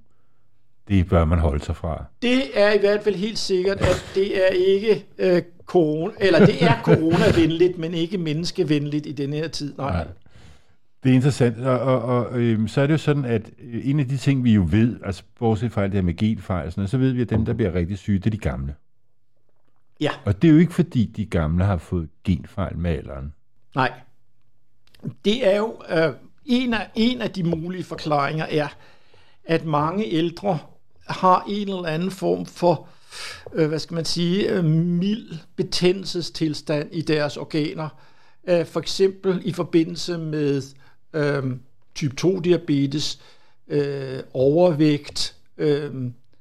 [0.88, 2.04] Det bør man holde sig fra.
[2.22, 6.62] Det er i hvert fald helt sikkert, at det er ikke øh, corona, eller det
[6.64, 9.74] er coronavenligt, men ikke menneskevenligt i denne her tid.
[9.78, 9.92] Nej.
[9.92, 10.06] nej.
[11.02, 14.00] Det er interessant, og, og, og øhm, så er det jo sådan, at øh, en
[14.00, 16.98] af de ting, vi jo ved, altså bortset fra det her med genfejl sådan så
[16.98, 18.74] ved vi, at dem, der bliver rigtig syge, det er de gamle.
[20.00, 20.10] Ja.
[20.24, 23.32] Og det er jo ikke, fordi de gamle har fået genfejl med alderen.
[23.74, 23.92] Nej.
[25.24, 26.12] Det er jo øh,
[26.44, 28.68] en, af, en af de mulige forklaringer er,
[29.44, 30.58] at mange ældre
[31.08, 32.88] har en eller anden form for,
[33.52, 37.88] øh, hvad skal man sige, øh, mild betændelsestilstand i deres organer.
[38.48, 40.62] Øh, for eksempel i forbindelse med
[41.12, 41.42] øh,
[41.94, 43.18] type 2-diabetes,
[43.68, 45.90] øh, overvægt, øh,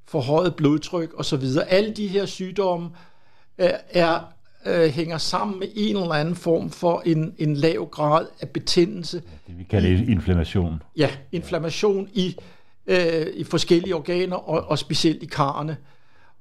[0.05, 1.43] forhøjet blodtryk osv.
[1.67, 2.89] Alle de her sygdomme
[3.57, 4.19] øh, er
[4.65, 9.21] øh, hænger sammen med en eller anden form for en, en lav grad af betændelse.
[9.47, 10.81] Det vi kalder inflammation.
[10.97, 12.35] Ja, inflammation i,
[12.87, 15.77] øh, i forskellige organer, og, og specielt i karrene.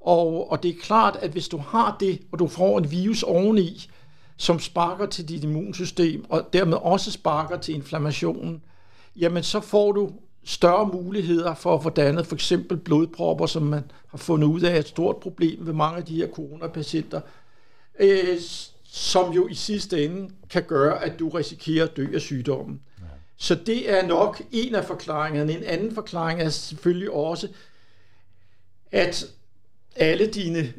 [0.01, 3.23] Og, og det er klart, at hvis du har det, og du får en virus
[3.23, 3.91] oveni,
[4.37, 8.63] som sparker til dit immunsystem, og dermed også sparker til inflammationen,
[9.17, 10.11] jamen så får du
[10.45, 14.75] større muligheder for at få dannet for eksempel blodpropper, som man har fundet ud af
[14.75, 17.21] er et stort problem ved mange af de her coronapatienter,
[18.01, 18.39] øh,
[18.85, 22.81] som jo i sidste ende kan gøre, at du risikerer at dø af sygdommen.
[23.37, 25.53] Så det er nok en af forklaringerne.
[25.53, 27.49] En anden forklaring er selvfølgelig også,
[28.92, 29.27] at
[29.96, 30.72] alle dine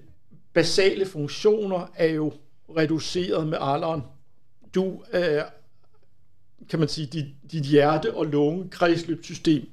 [0.54, 2.34] basale funktioner er jo
[2.78, 4.04] reduceret med alderen.
[4.76, 5.41] Du øh,
[6.70, 9.70] kan man sige, dit, dit hjerte- og lunge kredsløbssystem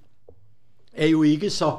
[0.92, 1.76] er jo ikke så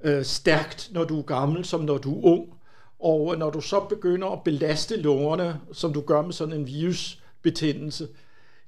[0.00, 2.52] øh, stærkt, når du er gammel, som når du er ung.
[2.98, 8.08] Og når du så begynder at belaste lungerne, som du gør med sådan en virusbetændelse,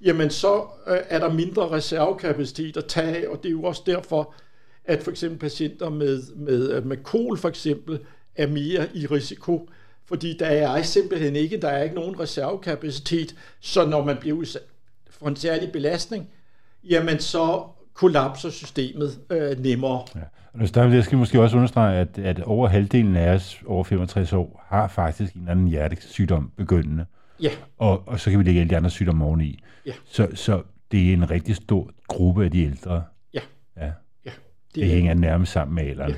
[0.01, 3.83] jamen så øh, er der mindre reservekapacitet at tage af, og det er jo også
[3.87, 4.35] derfor,
[4.85, 8.01] at for eksempel patienter med, med, øh, med kol for eksempel
[8.37, 9.69] er mere i risiko,
[10.07, 14.63] fordi der er simpelthen ikke, der er ikke nogen reservekapacitet, så når man bliver udsat
[15.11, 16.29] for en særlig belastning,
[16.85, 20.03] jamen så kollapser systemet øh, nemmere.
[20.15, 20.21] Ja.
[20.55, 24.33] Og der, jeg skal måske også understrege, at, at over halvdelen af os over 65
[24.33, 27.07] år har faktisk en eller anden hjertesygdom begyndende.
[27.41, 27.51] Ja.
[27.79, 29.59] Og, og så kan vi lægge alle de andre sygdomme oveni.
[29.87, 29.93] Ja.
[30.05, 33.05] Så, så det er en rigtig stor gruppe af de ældre.
[33.35, 33.41] Ja.
[33.77, 33.93] Ja.
[34.25, 34.31] ja.
[34.75, 36.11] Det, det hænger nærmest sammen med alderen.
[36.11, 36.17] Ja.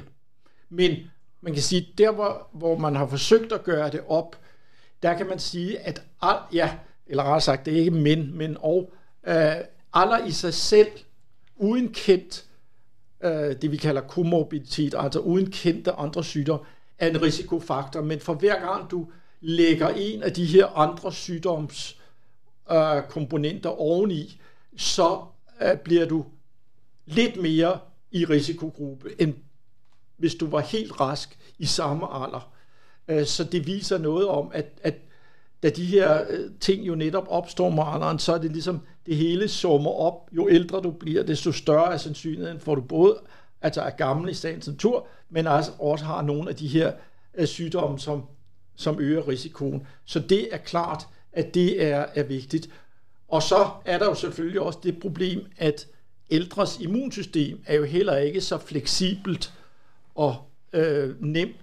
[0.68, 0.96] Men
[1.40, 4.36] man kan sige, der hvor, hvor man har forsøgt at gøre det op,
[5.02, 6.70] der kan man sige, at al, ja,
[7.06, 8.92] eller rettere sagt, det er ikke men, men og,
[9.26, 9.52] øh,
[9.92, 10.88] alder i sig selv,
[11.56, 12.44] uden kendt,
[13.24, 13.30] øh,
[13.62, 16.64] det vi kalder komorbiditet, altså uden kendte andre sygdomme,
[16.98, 18.02] er en risikofaktor.
[18.02, 19.08] Men for hver gang du
[19.40, 24.40] lægger en af de her andre sygdomskomponenter øh, komponenter oveni,
[24.76, 25.20] så
[25.62, 26.24] øh, bliver du
[27.06, 27.78] lidt mere
[28.10, 29.34] i risikogruppe, end
[30.16, 32.52] hvis du var helt rask i samme alder.
[33.08, 34.94] Øh, så det viser noget om, at, at
[35.62, 39.16] da de her øh, ting jo netop opstår med alderen, så er det ligesom, det
[39.16, 40.28] hele summer op.
[40.32, 43.18] Jo ældre du bliver, desto større er sandsynligheden for, du både
[43.62, 46.92] altså er gammel i sagens natur, men også, også har nogle af de her
[47.34, 48.24] øh, sygdomme, som,
[48.80, 49.86] som øger risikoen.
[50.04, 52.68] Så det er klart, at det er, er vigtigt.
[53.28, 55.86] Og så er der jo selvfølgelig også det problem, at
[56.30, 59.52] ældres immunsystem er jo heller ikke så fleksibelt
[60.14, 60.36] og
[60.72, 61.56] øh, nemt,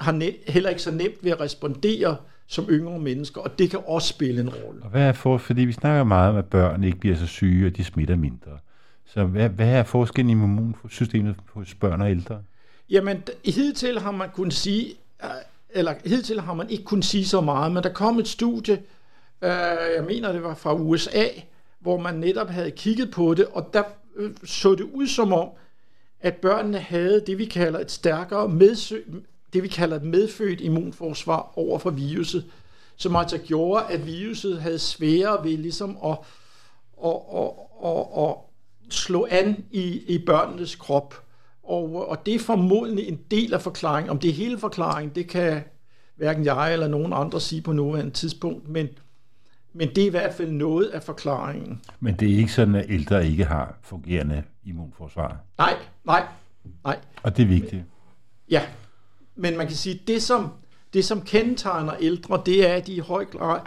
[0.00, 3.80] har ne- heller ikke så nemt ved at respondere som yngre mennesker, og det kan
[3.86, 4.82] også spille en rolle.
[4.82, 7.66] Og hvad er for, fordi vi snakker meget om, at børn ikke bliver så syge,
[7.66, 8.58] og de smitter mindre.
[9.06, 12.42] Så hvad, hvad er forskellen i immunsystemet hos børn og ældre?
[12.90, 14.94] Jamen, hidtil har man kunnet sige,
[15.72, 18.82] eller hidtil har man ikke kunnet sige så meget, men der kom et studie,
[19.42, 19.50] øh,
[19.96, 21.24] jeg mener det var fra USA,
[21.80, 23.82] hvor man netop havde kigget på det, og der
[24.16, 25.48] øh, så det ud som om,
[26.20, 29.20] at børnene havde det, vi kalder et stærkere medsø-
[29.52, 32.44] det, vi kalder et medfødt immunforsvar over for viruset,
[32.96, 36.18] som altså gjorde, at viruset havde sværere ved ligesom at,
[37.04, 37.50] at, at,
[37.84, 38.34] at, at
[38.90, 41.24] slå an i, i børnenes krop.
[41.70, 44.10] Og, og det er formodentlig en del af forklaringen.
[44.10, 45.62] Om det er hele forklaringen, det kan
[46.16, 48.88] hverken jeg eller nogen andre sige på nuværende tidspunkt, men,
[49.72, 51.80] men det er i hvert fald noget af forklaringen.
[52.00, 55.36] Men det er ikke sådan, at ældre ikke har fungerende immunforsvar?
[55.58, 56.26] Nej, nej,
[56.84, 56.98] nej.
[57.22, 57.84] Og det er vigtigt?
[58.50, 58.62] Ja,
[59.36, 60.48] men man kan sige, at det som,
[60.92, 63.60] det som kendetegner ældre, det er, at de i høj grad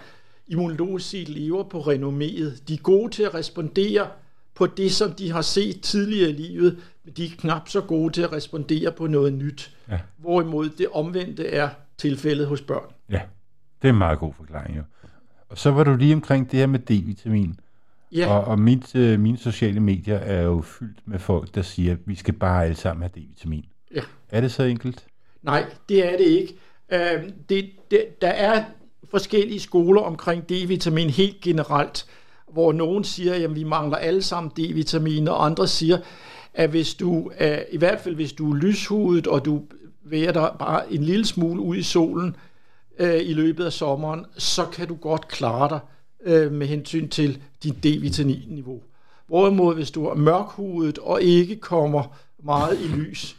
[0.47, 2.63] immunologisk set lever på renomméet.
[2.67, 4.07] De er gode til at respondere
[4.53, 6.81] på det, som de har set tidligere i livet, men
[7.17, 9.75] de er knap så gode til at respondere på noget nyt.
[9.89, 9.99] Ja.
[10.17, 12.93] Hvorimod det omvendte er tilfældet hos børn.
[13.09, 13.21] Ja,
[13.81, 14.77] det er en meget god forklaring.
[14.77, 14.83] Jo.
[15.49, 17.55] Og så var du lige omkring det her med D-vitamin.
[18.11, 18.27] Ja.
[18.27, 21.97] Og, og mit, øh, mine sociale medier er jo fyldt med folk, der siger, at
[22.05, 23.65] vi skal bare alle sammen have D-vitamin.
[23.95, 24.01] Ja.
[24.29, 25.05] Er det så enkelt?
[25.41, 26.55] Nej, det er det ikke.
[26.89, 28.63] Øh, det, det, der er
[29.11, 32.05] forskellige skoler omkring D-vitamin helt generelt,
[32.51, 36.03] hvor nogen siger, at vi mangler alle sammen D-vitamin, og andre siger, at
[36.69, 39.61] hvis du, øh, i hvert fald hvis du er lyshudet, og du
[40.03, 42.35] værer dig bare en lille smule ud i solen
[42.99, 45.79] øh, i løbet af sommeren, så kan du godt klare dig
[46.23, 48.81] øh, med hensyn til din D-vitamin-niveau.
[49.27, 53.37] Hvorimod hvis du er mørkhudet og ikke kommer meget i lys,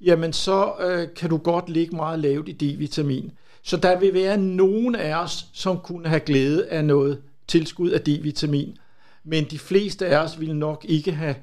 [0.00, 3.30] jamen så øh, kan du godt ligge meget lavt i D-vitamin.
[3.62, 8.00] Så der vil være nogen af os, som kunne have glæde af noget tilskud af
[8.00, 8.78] D-vitamin,
[9.24, 11.34] men de fleste af os vil nok ikke have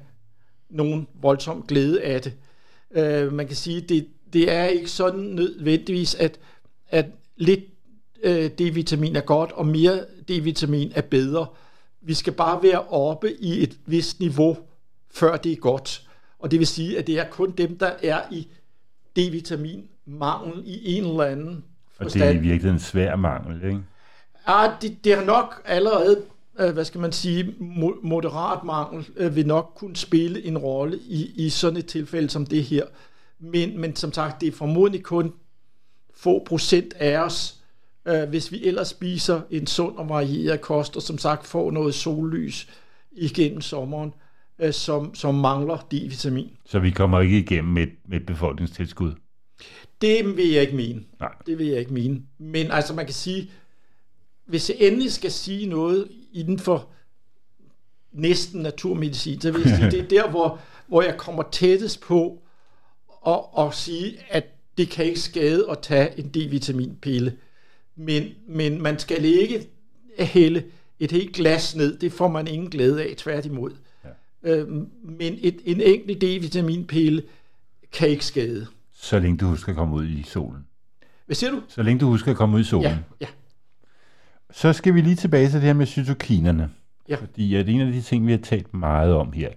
[0.72, 2.32] nogen voldsom glæde af det.
[2.90, 6.38] Øh, man kan sige, det, det er ikke sådan nødvendigvis, at,
[6.88, 7.06] at
[7.36, 7.60] lidt
[8.22, 11.46] øh, D-vitamin er godt, og mere D-vitamin er bedre.
[12.00, 14.56] Vi skal bare være oppe i et vist niveau,
[15.10, 16.08] før det er godt.
[16.38, 18.48] Og det vil sige, at det er kun dem, der er i
[19.18, 22.22] D-vitamin mangel i en eller anden forstand.
[22.22, 23.80] Og det er i virkeligheden en svær mangel, ikke?
[24.48, 26.22] Ja, det, det har nok allerede,
[26.60, 27.54] øh, hvad skal man sige,
[28.02, 32.46] moderat mangel øh, vil nok kunne spille en rolle i, i sådan et tilfælde som
[32.46, 32.84] det her.
[33.38, 35.32] Men, men som sagt, det er formodentlig kun
[36.14, 37.58] få procent af os,
[38.08, 41.94] øh, hvis vi ellers spiser en sund og varieret kost, og som sagt får noget
[41.94, 42.68] sollys
[43.12, 44.14] igennem sommeren,
[44.58, 46.56] øh, som, som mangler D-vitamin.
[46.66, 49.12] Så vi kommer ikke igennem med, med et befolkningstilskud?
[50.00, 51.02] Det vil jeg ikke mene.
[51.20, 51.34] Nej.
[51.46, 52.22] Det vil jeg ikke mene.
[52.38, 53.50] Men altså man kan sige,
[54.46, 56.88] hvis jeg endelig skal sige noget inden for
[58.12, 62.42] næsten naturmedicin, så vil jeg sige, det er der, hvor, hvor jeg kommer tættest på
[63.26, 64.44] at, at sige, at
[64.78, 67.32] det kan ikke skade at tage en D-vitaminpille.
[67.96, 69.68] Men, men man skal ikke
[70.18, 70.62] hælde
[70.98, 71.98] et helt glas ned.
[71.98, 73.70] Det får man ingen glæde af, tværtimod.
[74.04, 74.08] Ja.
[74.42, 77.22] Øhm, men et, en enkelt D-vitaminpille
[77.92, 78.66] kan ikke skade.
[78.94, 80.66] Så længe du husker at komme ud i solen.
[81.26, 81.62] Hvad siger du?
[81.68, 82.90] Så længe du husker at komme ud i solen.
[82.90, 83.26] Ja, ja.
[84.52, 86.70] Så skal vi lige tilbage til det her med cytokinerne.
[87.08, 87.16] Ja.
[87.16, 89.48] Fordi at en af de ting, vi har talt meget om her,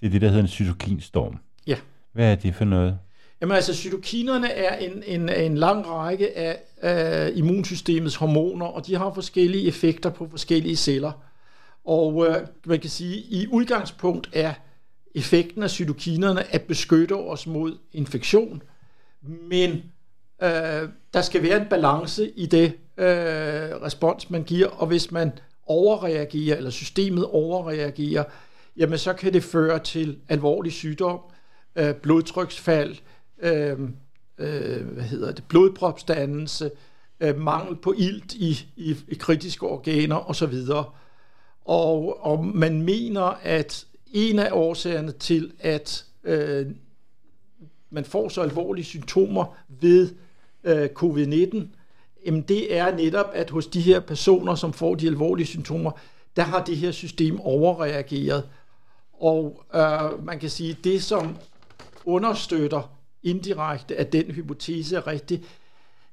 [0.00, 1.38] det er det, der hedder en cytokinstorm.
[1.66, 1.76] Ja.
[2.12, 2.98] Hvad er det for noget?
[3.40, 8.96] Jamen altså, cytokinerne er en, en, en lang række af, af immunsystemets hormoner, og de
[8.96, 11.12] har forskellige effekter på forskellige celler.
[11.84, 14.54] Og øh, man kan sige, at i udgangspunkt er
[15.14, 18.62] effekten af cytokinerne at beskytte os mod infektion,
[19.50, 19.70] men
[20.42, 25.32] øh, der skal være en balance i det øh, respons, man giver, og hvis man
[25.66, 28.24] overreagerer, eller systemet overreagerer,
[28.76, 31.20] jamen så kan det føre til alvorlig sygdom,
[31.76, 32.96] øh, blodtryksfald,
[33.38, 33.78] øh,
[34.38, 36.70] øh, hvad hedder det, blodpropsdannelse,
[37.20, 40.54] øh, mangel på ilt i, i, i kritiske organer osv.
[41.64, 46.66] Og, og man mener, at en af årsagerne til, at øh,
[47.90, 50.08] man får så alvorlige symptomer ved
[50.64, 51.66] øh, covid-19,
[52.26, 55.90] jamen det er netop, at hos de her personer, som får de alvorlige symptomer,
[56.36, 58.48] der har det her system overreageret.
[59.12, 61.36] Og øh, man kan sige, det som
[62.04, 65.44] understøtter indirekte, at den hypotese er rigtig,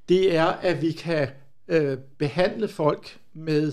[0.10, 1.28] det er, at vi kan
[1.68, 3.72] øh, behandle folk med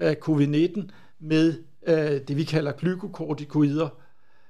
[0.00, 1.54] øh, covid-19 med
[1.86, 3.88] øh, det, vi kalder glykokortikoider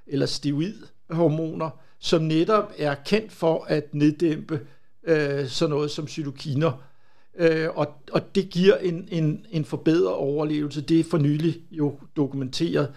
[0.06, 4.60] eller steroidhormoner, som netop er kendt for at neddæmpe
[5.04, 6.87] øh, sådan noget som cytokiner.
[7.38, 10.80] Øh, og, og det giver en, en, en forbedret overlevelse.
[10.80, 12.92] Det er for nylig jo dokumenteret.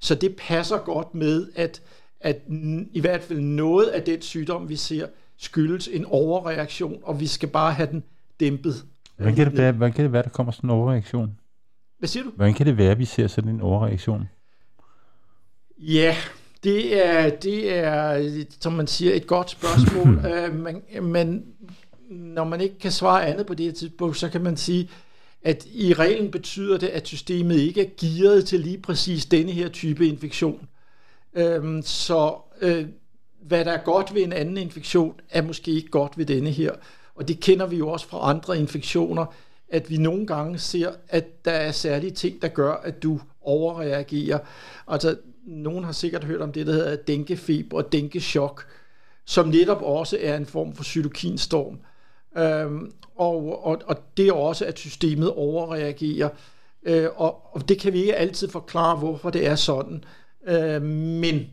[0.00, 1.82] Så det passer godt med, at
[2.20, 2.42] at
[2.92, 5.06] i hvert fald noget af den sygdom, vi ser,
[5.38, 8.02] skyldes en overreaktion, og vi skal bare have den
[8.40, 8.74] dæmpet.
[9.16, 11.38] Hvordan kan det være, hvordan kan det være der kommer sådan en overreaktion?
[11.98, 12.30] Hvad siger du?
[12.36, 14.28] Hvordan kan det være, at vi ser sådan en overreaktion?
[15.78, 16.16] Ja,
[16.64, 20.08] det er, det er, som man siger, et godt spørgsmål.
[20.08, 21.44] uh, man, men
[22.10, 24.90] når man ikke kan svare andet på det her tidspunkt, så kan man sige,
[25.42, 29.68] at i reglen betyder det, at systemet ikke er gearet til lige præcis denne her
[29.68, 30.68] type infektion.
[31.34, 32.86] Øhm, så øh,
[33.42, 36.72] hvad der er godt ved en anden infektion, er måske ikke godt ved denne her.
[37.14, 39.26] Og det kender vi jo også fra andre infektioner,
[39.68, 44.38] at vi nogle gange ser, at der er særlige ting, der gør, at du overreagerer.
[44.88, 48.66] Altså, nogen har sikkert hørt om det, der hedder dænkefeber og dænkechok,
[49.24, 51.78] som netop også er en form for cytokinstorm.
[52.38, 56.28] Øhm, og, og, og det er også, at systemet overreagerer.
[56.82, 60.04] Øh, og, og det kan vi ikke altid forklare, hvorfor det er sådan.
[60.48, 61.46] Øh, men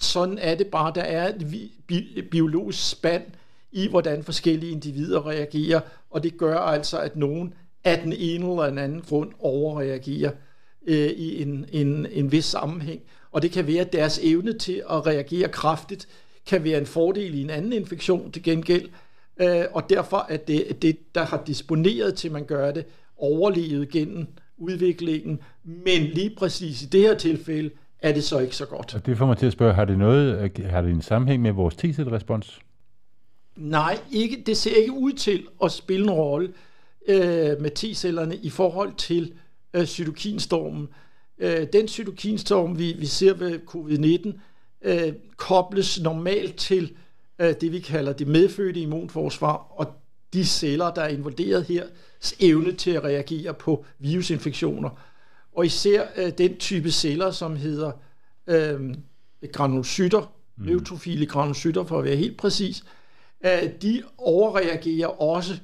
[0.00, 0.92] sådan er det bare.
[0.94, 3.22] Der er et bi- biologisk spand
[3.72, 7.54] i, hvordan forskellige individer reagerer, og det gør altså, at nogen
[7.84, 10.30] af den ene eller den anden grund overreagerer
[10.86, 13.00] øh, i en, en, en vis sammenhæng.
[13.32, 16.08] Og det kan være, at deres evne til at reagere kraftigt
[16.46, 18.88] kan være en fordel i en anden infektion til gengæld,
[19.38, 22.84] øh, og derfor er det, det, der har disponeret til, man gør det,
[23.16, 24.26] overlevet gennem
[24.56, 28.94] udviklingen, men lige præcis i det her tilfælde er det så ikke så godt.
[28.94, 31.52] Og det får mig til at spørge, har det noget, har det en sammenhæng med
[31.52, 32.60] vores T-cell-respons?
[33.56, 36.52] Nej, ikke, det ser ikke ud til at spille en rolle
[37.08, 39.32] øh, med T-cellerne i forhold til
[39.74, 40.88] øh, cytokinstormen.
[41.38, 44.40] Øh, den cytokinstorm, vi, vi ser ved covid-19,
[44.82, 47.07] øh, kobles normalt til øh,
[47.38, 49.86] det, vi kalder det medfødte immunforsvar, og
[50.32, 51.86] de celler, der er involveret her,
[52.40, 54.90] evne til at reagere på virusinfektioner.
[55.56, 57.92] Og især øh, den type celler, som hedder
[58.46, 58.94] øh,
[59.52, 60.64] granulocytter, mm.
[60.64, 62.84] neutrofile granulocytter for at være helt præcis,
[63.44, 65.58] øh, de overreagerer også,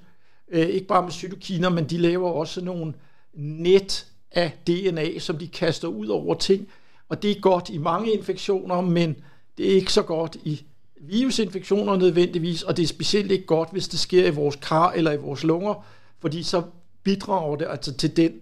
[0.49, 2.95] øh, ikke bare med cytokiner, men de laver også nogle
[3.35, 6.68] net af DNA, som de kaster ud over ting.
[7.09, 9.16] Og det er godt i mange infektioner, men
[9.59, 10.64] det er ikke så godt i
[11.09, 15.12] virusinfektioner nødvendigvis, og det er specielt ikke godt, hvis det sker i vores kar eller
[15.12, 15.86] i vores lunger,
[16.20, 16.62] fordi så
[17.02, 18.32] bidrager det altså til den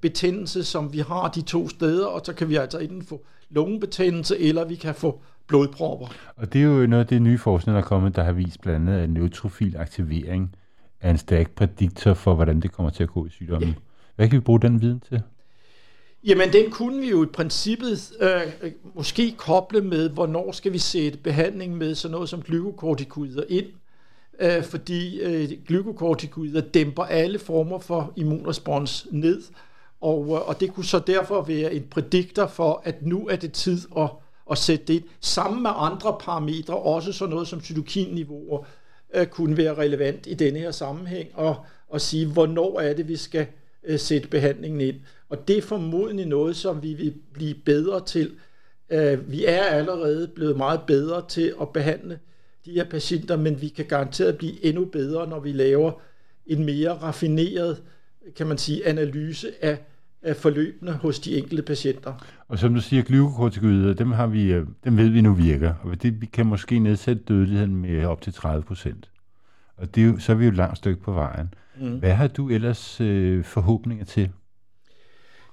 [0.00, 4.38] betændelse, som vi har de to steder, og så kan vi altså enten få lungebetændelse,
[4.38, 6.06] eller vi kan få blodpropper.
[6.36, 8.60] Og det er jo noget af det nye forskning, der er kommet, der har vist
[8.60, 10.54] blandt andet, at neutrofil aktivering
[11.00, 13.68] er en stærk prædiktor for, hvordan det kommer til at gå i sygdommen.
[13.68, 13.74] Ja.
[14.16, 15.22] Hvad kan vi bruge den viden til?
[16.26, 21.18] Jamen, den kunne vi jo i princippet øh, måske koble med, hvornår skal vi sætte
[21.18, 23.66] behandling med sådan noget som glykokortikoider ind,
[24.40, 29.42] øh, fordi øh, glykokortikoider dæmper alle former for immunrespons ned,
[30.00, 33.52] og, øh, og det kunne så derfor være en prediktor for, at nu er det
[33.52, 34.10] tid at,
[34.50, 38.64] at sætte det ind, sammen med andre parametre, også sådan noget som cytokinniveauer,
[39.14, 41.56] øh, kunne være relevant i denne her sammenhæng, og,
[41.88, 43.46] og sige, hvornår er det, vi skal
[43.86, 44.96] øh, sætte behandlingen ind.
[45.28, 48.30] Og det er formodentlig noget, som vi vil blive bedre til.
[48.90, 52.18] Øh, vi er allerede blevet meget bedre til at behandle
[52.64, 55.92] de her patienter, men vi kan garanteret blive endnu bedre, når vi laver
[56.46, 57.82] en mere raffineret,
[58.36, 59.78] kan man sige, analyse af,
[60.22, 62.26] af forløbene hos de enkelte patienter.
[62.48, 66.02] Og som du siger, glykokortikoider, dem, har vi, øh, dem ved vi nu virker, og
[66.02, 69.10] det, vi kan måske nedsætte dødeligheden med op til 30 procent.
[69.76, 71.54] Og det er jo, så er vi jo et langt stykke på vejen.
[71.80, 71.98] Mm.
[71.98, 74.30] Hvad har du ellers øh, forhåbninger til?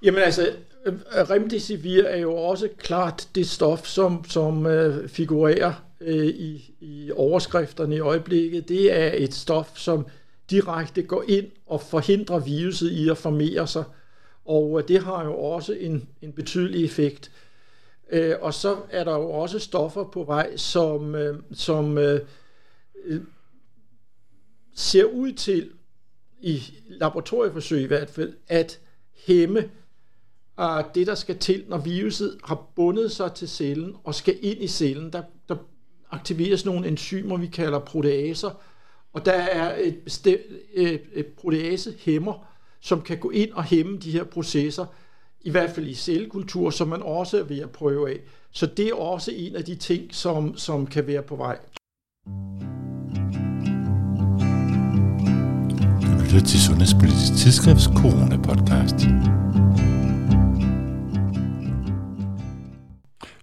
[0.03, 0.49] Jamen altså,
[0.85, 7.11] øh, remdesivir er jo også klart det stof, som, som øh, figurerer øh, i, i
[7.11, 8.69] overskrifterne i øjeblikket.
[8.69, 10.07] Det er et stof, som
[10.49, 13.83] direkte går ind og forhindrer viruset i at formere sig.
[14.45, 17.31] Og øh, det har jo også en, en betydelig effekt.
[18.11, 22.19] Øh, og så er der jo også stoffer på vej, som, øh, som øh,
[23.05, 23.21] øh
[24.75, 25.69] ser ud til,
[26.41, 28.79] i laboratorieforsøg i hvert fald, at
[29.27, 29.69] hæmme
[30.57, 34.63] uh, det, der skal til, når viruset har bundet sig til cellen og skal ind
[34.63, 35.13] i cellen.
[35.13, 35.55] Der, der
[36.11, 38.61] aktiveres nogle enzymer, vi kalder proteaser,
[39.13, 40.41] og der er et, bestemt,
[40.73, 42.47] et, et proteasehæmmer,
[42.79, 44.85] som kan gå ind og hæmme de her processer,
[45.41, 48.19] i hvert fald i cellekultur, som man også er ved at prøve af.
[48.51, 51.59] Så det er også en af de ting, som, som kan være på vej.
[56.33, 58.99] Lytter til Sundhedspolitisk Tidsskrifts Corona-podcast.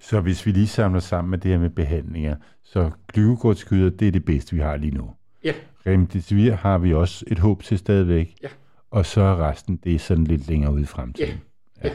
[0.01, 4.12] Så hvis vi lige samler sammen med det her med behandlinger, så glykokortikoider, det er
[4.12, 5.11] det bedste, vi har lige nu.
[5.45, 5.53] Ja.
[5.86, 8.34] Remdesivir har vi også et håb til stadigvæk.
[8.43, 8.49] Ja.
[8.91, 11.41] Og så er resten, det er sådan lidt længere ude i fremtiden.
[11.84, 11.89] Ja.
[11.89, 11.95] ja.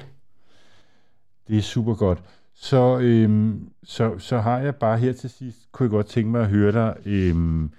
[1.48, 2.24] Det er super godt.
[2.54, 6.42] Så, øhm, så, så har jeg bare her til sidst, kunne jeg godt tænke mig
[6.42, 7.72] at høre dig, øhm,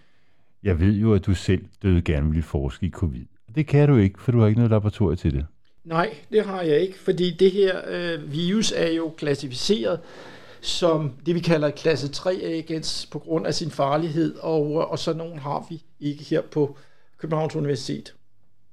[0.65, 3.25] jeg ved jo, at du selv døde gerne ville forske i covid.
[3.55, 5.47] Det kan du ikke, for du har ikke noget laboratorium til det.
[5.85, 10.01] Nej, det har jeg ikke, fordi det her øh, virus er jo klassificeret
[10.61, 15.39] som det, vi kalder klasse 3-agens på grund af sin farlighed, og, og så nogen
[15.39, 16.77] har vi ikke her på
[17.19, 18.15] Københavns Universitet.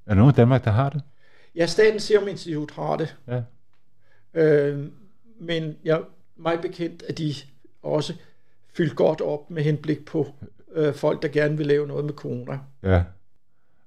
[0.06, 1.02] Er der nogen i Danmark, der har det?
[1.56, 3.16] Ja, Statens Serum Institut har det.
[3.28, 3.42] Ja.
[4.42, 4.86] Øh,
[5.40, 6.02] men jeg
[6.36, 7.34] mig bekendt, at de
[7.84, 8.14] også
[8.74, 10.28] fyldt godt op med henblik på
[10.76, 12.60] øh, folk, der gerne vil lave noget med corona.
[12.84, 13.04] Ja.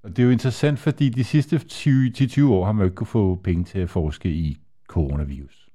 [0.03, 3.07] Og det er jo interessant, fordi de sidste 10-20 år har man jo ikke kunne
[3.07, 4.57] få penge til at forske i
[4.89, 5.69] coronavirus.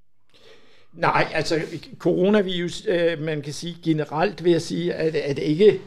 [0.94, 1.60] Nej, altså
[1.98, 5.82] coronavirus, øh, man kan sige generelt vil jeg sige, at, at det ikke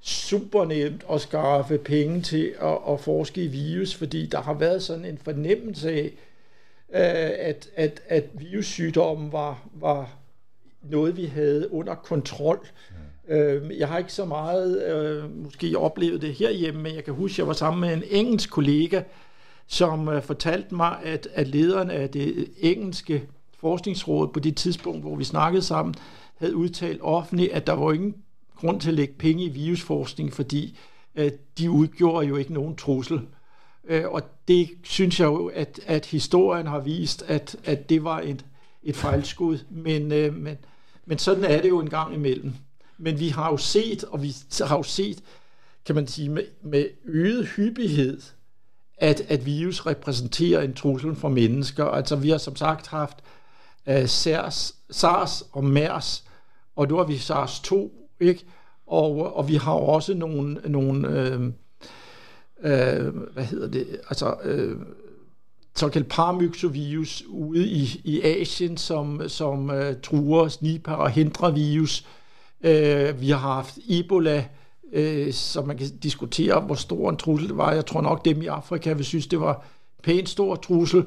[0.00, 4.82] super nemt at skaffe penge til at, at forske i virus, fordi der har været
[4.82, 6.12] sådan en fornemmelse af,
[6.94, 10.10] øh, at, at, at virussygdommen var, var
[10.82, 12.66] noget, vi havde under kontrol.
[13.28, 17.34] Øh, jeg har ikke så meget øh, måske oplevet det herhjemme, men jeg kan huske,
[17.34, 19.02] at jeg var sammen med en engelsk kollega,
[19.66, 23.22] som øh, fortalte mig, at, at lederen af det engelske
[23.60, 25.94] forskningsråd på det tidspunkt, hvor vi snakkede sammen,
[26.36, 28.14] havde udtalt offentligt, at der var ingen
[28.56, 30.78] grund til at lægge penge i virusforskning, fordi
[31.16, 33.20] øh, de udgjorde jo ikke nogen trussel.
[33.84, 38.20] Øh, og det synes jeg jo, at, at historien har vist, at, at det var
[38.20, 38.44] et,
[38.82, 39.58] et fejlskud.
[39.70, 40.56] Men, øh, men,
[41.06, 42.52] men sådan er det jo en gang imellem.
[42.98, 45.22] Men vi har jo set, og vi har jo set,
[45.86, 48.20] kan man sige, med, med øget hyppighed,
[48.98, 51.84] at, at virus repræsenterer en trussel for mennesker.
[51.84, 53.16] Altså vi har som sagt haft
[53.90, 56.24] uh, SARS, SARS og MERS,
[56.76, 57.74] og nu har vi SARS-2,
[58.20, 58.44] ikke?
[58.86, 61.40] Og, og vi har også nogle, nogle øh,
[62.62, 64.76] øh, hvad hedder det, altså øh,
[65.76, 72.06] såkaldt paramyxovirus ude i, i Asien, som, som øh, truer Nipah og hindrer virus.
[72.64, 74.44] Øh, vi har haft Ebola,
[74.92, 77.72] øh, så man kan diskutere, hvor stor en trussel det var.
[77.72, 79.64] Jeg tror nok, dem i Afrika vil synes, det var
[80.02, 81.06] pænt stor trussel.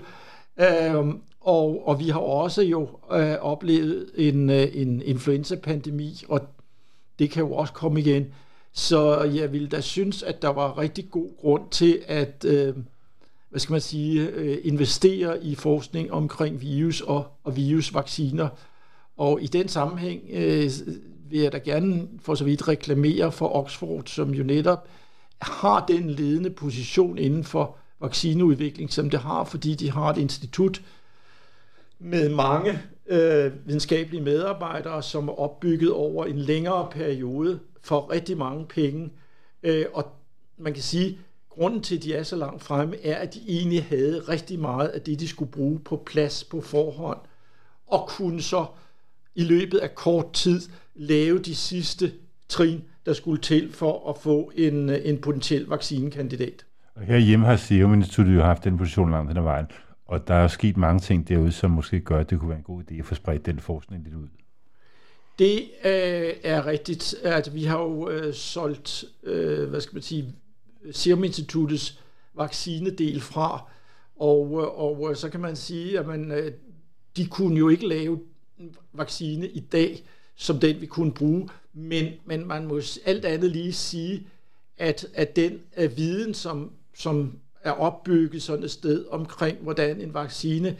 [0.59, 1.07] Øh,
[1.41, 6.41] og, og vi har også jo øh, oplevet en, øh, en influenza-pandemi, og
[7.19, 8.25] det kan jo også komme igen.
[8.73, 12.75] Så jeg ville da synes, at der var rigtig god grund til at øh,
[13.49, 18.49] hvad skal man sige, øh, investere i forskning omkring virus og, og virusvacciner.
[19.17, 20.69] Og i den sammenhæng øh,
[21.29, 24.87] vil jeg da gerne for så vidt reklamere for Oxford, som jo netop
[25.41, 30.81] har den ledende position inden for vaccineudvikling, som det har, fordi de har et institut
[31.99, 38.65] med mange øh, videnskabelige medarbejdere, som er opbygget over en længere periode for rigtig mange
[38.65, 39.09] penge.
[39.63, 40.05] Øh, og
[40.57, 41.17] man kan sige,
[41.49, 44.87] grunden til, at de er så langt fremme, er, at de egentlig havde rigtig meget
[44.87, 47.19] af det, de skulle bruge på plads på forhånd,
[47.87, 48.65] og kunne så
[49.35, 50.61] i løbet af kort tid
[50.95, 52.11] lave de sidste
[52.49, 56.65] trin, der skulle til for at få en, en potentiel vaccinekandidat.
[56.95, 59.65] Og her hjemme har Serum Instituttet jo haft den position langt hen ad vejen,
[60.05, 62.63] og der er sket mange ting derude, som måske gør, at det kunne være en
[62.63, 64.27] god idé at få spredt den forskning lidt ud.
[65.39, 70.35] Det øh, er rigtigt, at vi har jo øh, solgt, øh, hvad skal man sige,
[70.91, 71.99] Serum Instituttets
[72.35, 73.63] vaccinedel fra,
[74.19, 76.51] og, og så kan man sige, at man, øh,
[77.17, 78.19] de kunne jo ikke lave
[78.93, 80.03] vaccine i dag,
[80.35, 84.27] som den vi kunne bruge, men, men man må alt andet lige sige,
[84.77, 90.13] at, at den at viden, som, som er opbygget sådan et sted omkring, hvordan en
[90.13, 90.77] vaccine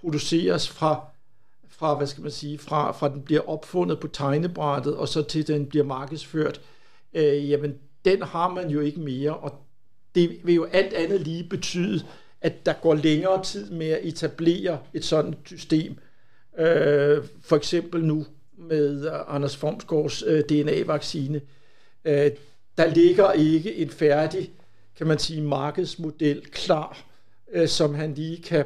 [0.00, 1.04] produceres fra,
[1.68, 5.46] fra hvad skal man sige, fra, fra den bliver opfundet på tegnebrættet, og så til
[5.46, 6.60] den bliver markedsført,
[7.14, 7.74] øh, jamen
[8.04, 9.66] den har man jo ikke mere, og
[10.14, 12.06] det vil jo alt andet lige betyde,
[12.40, 15.98] at der går længere tid med at etablere et sådan system.
[16.58, 18.26] Øh, for eksempel nu
[18.58, 21.40] med Anders Formsgaards øh, DNA-vaccine.
[22.04, 22.30] Øh,
[22.78, 24.50] der ligger ikke en færdig,
[24.96, 27.04] kan man sige, markedsmodel klar,
[27.52, 28.64] øh, som han lige kan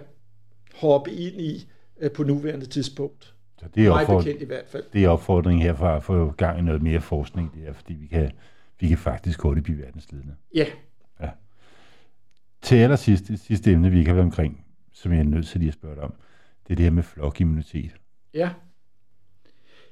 [0.74, 1.68] hoppe ind i
[2.00, 3.34] øh, på nuværende tidspunkt.
[3.58, 4.84] Så det er, opfordring, i hvert fald.
[4.92, 8.06] det er opfordringen herfra at få gang i noget mere forskning, det er, fordi vi
[8.06, 8.32] kan
[8.80, 10.34] vi kan faktisk hurtigt blive verdensledende.
[10.54, 10.66] Ja.
[11.20, 11.30] ja.
[12.62, 15.68] Til allersidst, det sidste emne, vi kan være omkring, som jeg er nødt til lige
[15.68, 16.14] at spørge dig om,
[16.66, 17.90] det er det her med flokimmunitet.
[18.34, 18.50] Ja.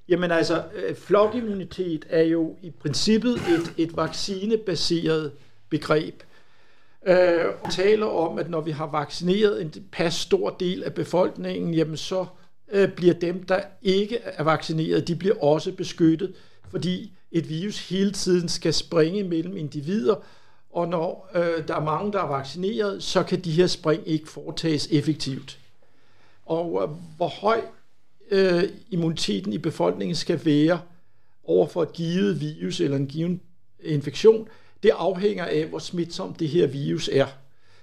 [0.08, 5.32] Jamen altså, øh, flokimmunitet er jo i princippet et, et vaccinebaseret
[5.70, 6.22] begreb.
[7.06, 11.74] Øh, og taler om, at når vi har vaccineret en pas stor del af befolkningen,
[11.74, 12.26] jamen så
[12.72, 16.34] øh, bliver dem, der ikke er vaccineret, de bliver også beskyttet,
[16.70, 20.14] fordi et virus hele tiden skal springe mellem individer,
[20.70, 24.28] og når øh, der er mange, der er vaccineret, så kan de her spring ikke
[24.28, 25.58] foretages effektivt.
[26.46, 27.60] Og øh, hvor høj
[28.30, 30.80] øh, immuniteten i befolkningen skal være
[31.44, 33.40] over for et givet virus eller en given
[33.80, 34.48] infektion,
[34.82, 37.26] det afhænger af, hvor smitsom det her virus er.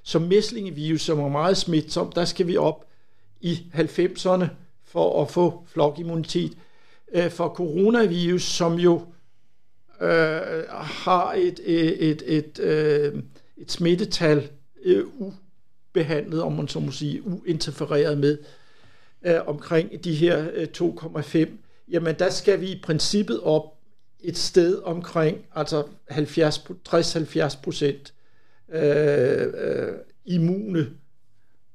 [0.03, 2.85] Så mæslingevirus, som er meget smitsom, der skal vi op
[3.41, 4.45] i 90'erne
[4.83, 6.57] for at få flokimmunitet.
[7.13, 9.01] Øh, for coronavirus, som jo
[10.01, 13.23] øh, har et, et, et, et, øh,
[13.57, 14.49] et smittetal
[14.83, 15.05] øh,
[15.91, 18.37] ubehandlet, om man så må sige, uinterfereret med
[19.25, 21.49] øh, omkring de her øh, 2,5,
[21.87, 23.63] jamen der skal vi i princippet op
[24.19, 28.13] et sted omkring altså 60-70 procent
[28.71, 29.93] øh, øh,
[30.25, 30.87] immune,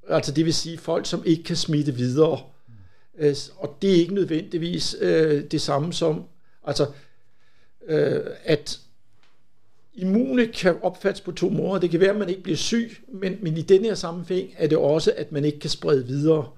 [0.09, 2.41] altså det vil sige folk, som ikke kan smitte videre.
[3.19, 6.25] Øh, og det er ikke nødvendigvis øh, det samme som,
[6.65, 6.87] altså
[7.89, 8.81] øh, at
[9.97, 11.81] immune kan opfattes på to måder.
[11.81, 14.67] Det kan være, at man ikke bliver syg, men, men i denne her sammenhæng er
[14.67, 16.49] det også, at man ikke kan sprede videre.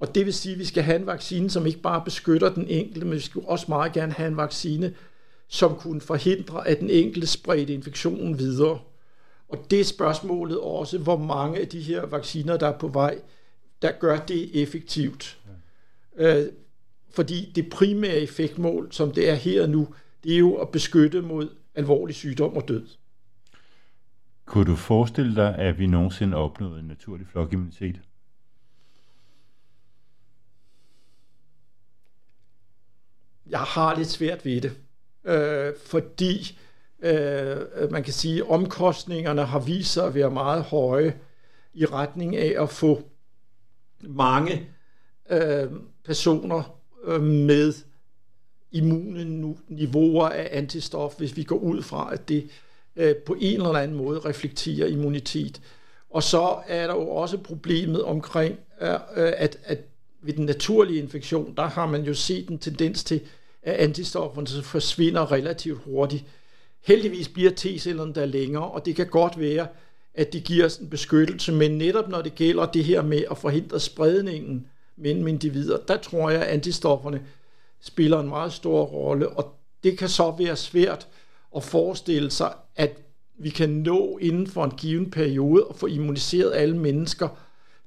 [0.00, 2.66] Og det vil sige, at vi skal have en vaccine, som ikke bare beskytter den
[2.68, 4.94] enkelte, men vi skal også meget gerne have en vaccine,
[5.48, 8.78] som kunne forhindre, at den enkelte spredte infektionen videre.
[9.48, 13.18] Og det er spørgsmålet også, hvor mange af de her vacciner, der er på vej,
[13.82, 15.38] der gør det effektivt.
[16.18, 16.38] Ja.
[16.38, 16.52] Øh,
[17.10, 19.88] fordi det primære effektmål, som det er her nu,
[20.24, 21.48] det er jo at beskytte mod
[21.80, 22.86] alvorlig sygdom og død.
[24.44, 28.00] Kunne du forestille dig, at vi nogensinde opnåede en naturlig flokimmunitet?
[33.46, 34.72] Jeg har lidt svært ved det,
[35.24, 36.58] øh, fordi
[37.00, 41.20] øh, man kan sige, at omkostningerne har vist sig at være meget høje
[41.74, 43.02] i retning af at få
[44.00, 44.68] mange
[45.30, 45.70] øh,
[46.04, 47.72] personer øh, med
[48.72, 52.48] immune niveauer af antistof, hvis vi går ud fra, at det
[52.96, 55.60] øh, på en eller anden måde reflekterer immunitet.
[56.10, 59.78] Og så er der jo også problemet omkring, øh, øh at, at
[60.22, 63.20] ved den naturlige infektion, der har man jo set en tendens til,
[63.62, 66.24] at antistofferne forsvinder relativt hurtigt.
[66.86, 69.66] Heldigvis bliver T-cellerne der længere, og det kan godt være,
[70.14, 73.38] at det giver os en beskyttelse, men netop når det gælder det her med at
[73.38, 74.66] forhindre spredningen
[74.96, 77.22] mellem individer, der tror jeg, at antistofferne
[77.80, 79.54] spiller en meget stor rolle, og
[79.84, 81.08] det kan så være svært
[81.56, 82.98] at forestille sig, at
[83.38, 87.28] vi kan nå inden for en given periode at få immuniseret alle mennesker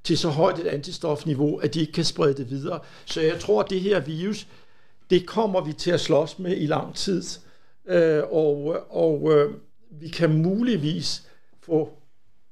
[0.04, 2.80] til så højt et antistofniveau, at de ikke kan sprede det videre.
[3.04, 4.46] Så jeg tror, at det her virus,
[5.10, 7.22] det kommer vi til at slås med i lang tid,
[7.86, 9.54] øh, og, og øh,
[9.90, 11.22] vi kan muligvis
[11.60, 11.90] få,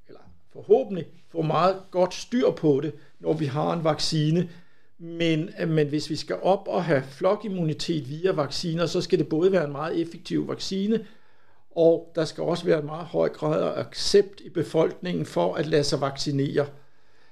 [0.09, 0.21] eller
[0.53, 4.49] forhåbentlig få meget godt styr på det, når vi har en vaccine,
[5.05, 9.53] men, men hvis vi skal op og have flokimmunitet via vacciner, så skal det både
[9.53, 11.07] være en meget effektiv vaccine,
[11.71, 15.67] og der skal også være en meget høj grad af accept i befolkningen for at
[15.67, 16.67] lade sig vaccinere.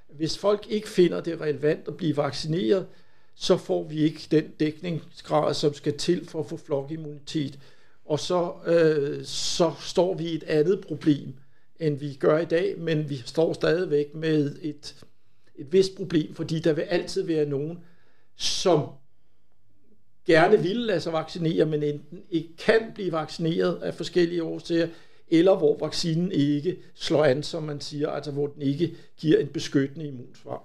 [0.08, 2.86] Hvis folk ikke finder det relevant at blive vaccineret,
[3.34, 7.58] så får vi ikke den dækningsgrad, som skal til for at få flokimmunitet.
[8.04, 11.34] Og så, øh, så står vi i et andet problem,
[11.80, 15.04] end vi gør i dag, men vi står stadigvæk med et
[15.60, 17.78] et vist problem, fordi der vil altid være nogen,
[18.36, 18.86] som
[20.26, 24.88] gerne vil lade sig vaccinere, men enten ikke kan blive vaccineret af forskellige årsager,
[25.28, 29.46] eller hvor vaccinen ikke slår an, som man siger, altså hvor den ikke giver en
[29.46, 30.62] beskyttende immunsvar.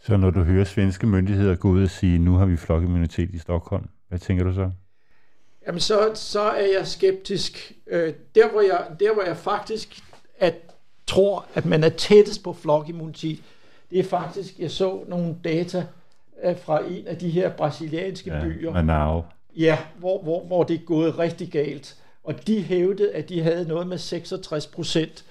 [0.00, 3.38] Så når du hører svenske myndigheder gå ud og sige, nu har vi flokimmunitet i
[3.38, 4.70] Stockholm, hvad tænker du så?
[5.66, 7.72] Jamen så, så er jeg skeptisk.
[7.86, 10.00] Øh, der, hvor jeg, der hvor jeg faktisk
[10.38, 10.54] at,
[11.06, 13.42] tror, at man er tættest på flokimmunitet,
[13.90, 15.84] det er faktisk, jeg så nogle data
[16.44, 18.72] øh, fra en af de her brasilianske ja, byer.
[18.72, 19.24] Manaus.
[19.56, 21.96] Ja, hvor, hvor, hvor det er gået rigtig galt.
[22.24, 25.24] Og de hævdede, at de havde noget med 66 procent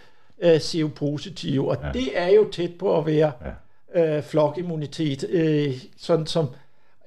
[0.43, 1.91] CO-positive, og ja.
[1.91, 3.31] det er jo tæt på at være
[3.95, 4.17] ja.
[4.17, 6.47] øh, flokimmunitet, øh, sådan som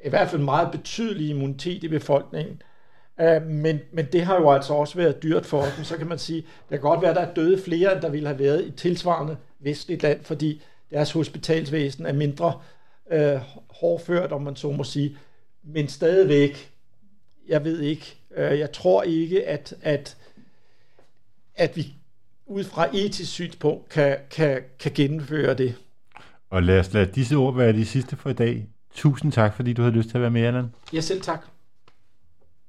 [0.04, 2.62] i hvert fald meget betydelig immunitet i befolkningen.
[3.22, 6.18] Uh, men, men det har jo altså også været dyrt for dem, så kan man
[6.18, 8.64] sige, det kan godt være, at der er døde flere, end der ville have været
[8.64, 12.60] i tilsvarende vestligt land, fordi deres hospitalsvæsen er mindre
[13.10, 15.16] øh, hårdført, om man så må sige.
[15.62, 16.70] Men stadigvæk,
[17.48, 20.16] jeg ved ikke, øh, jeg tror ikke, at, at,
[21.54, 21.94] at vi
[22.46, 25.74] ud fra etisk synspunkt kan, kan, kan gennemføre det.
[26.50, 28.66] Og lad os lade disse ord være de sidste for i dag.
[28.94, 30.74] Tusind tak, fordi du havde lyst til at være med, Allan.
[30.92, 31.46] Ja, selv tak.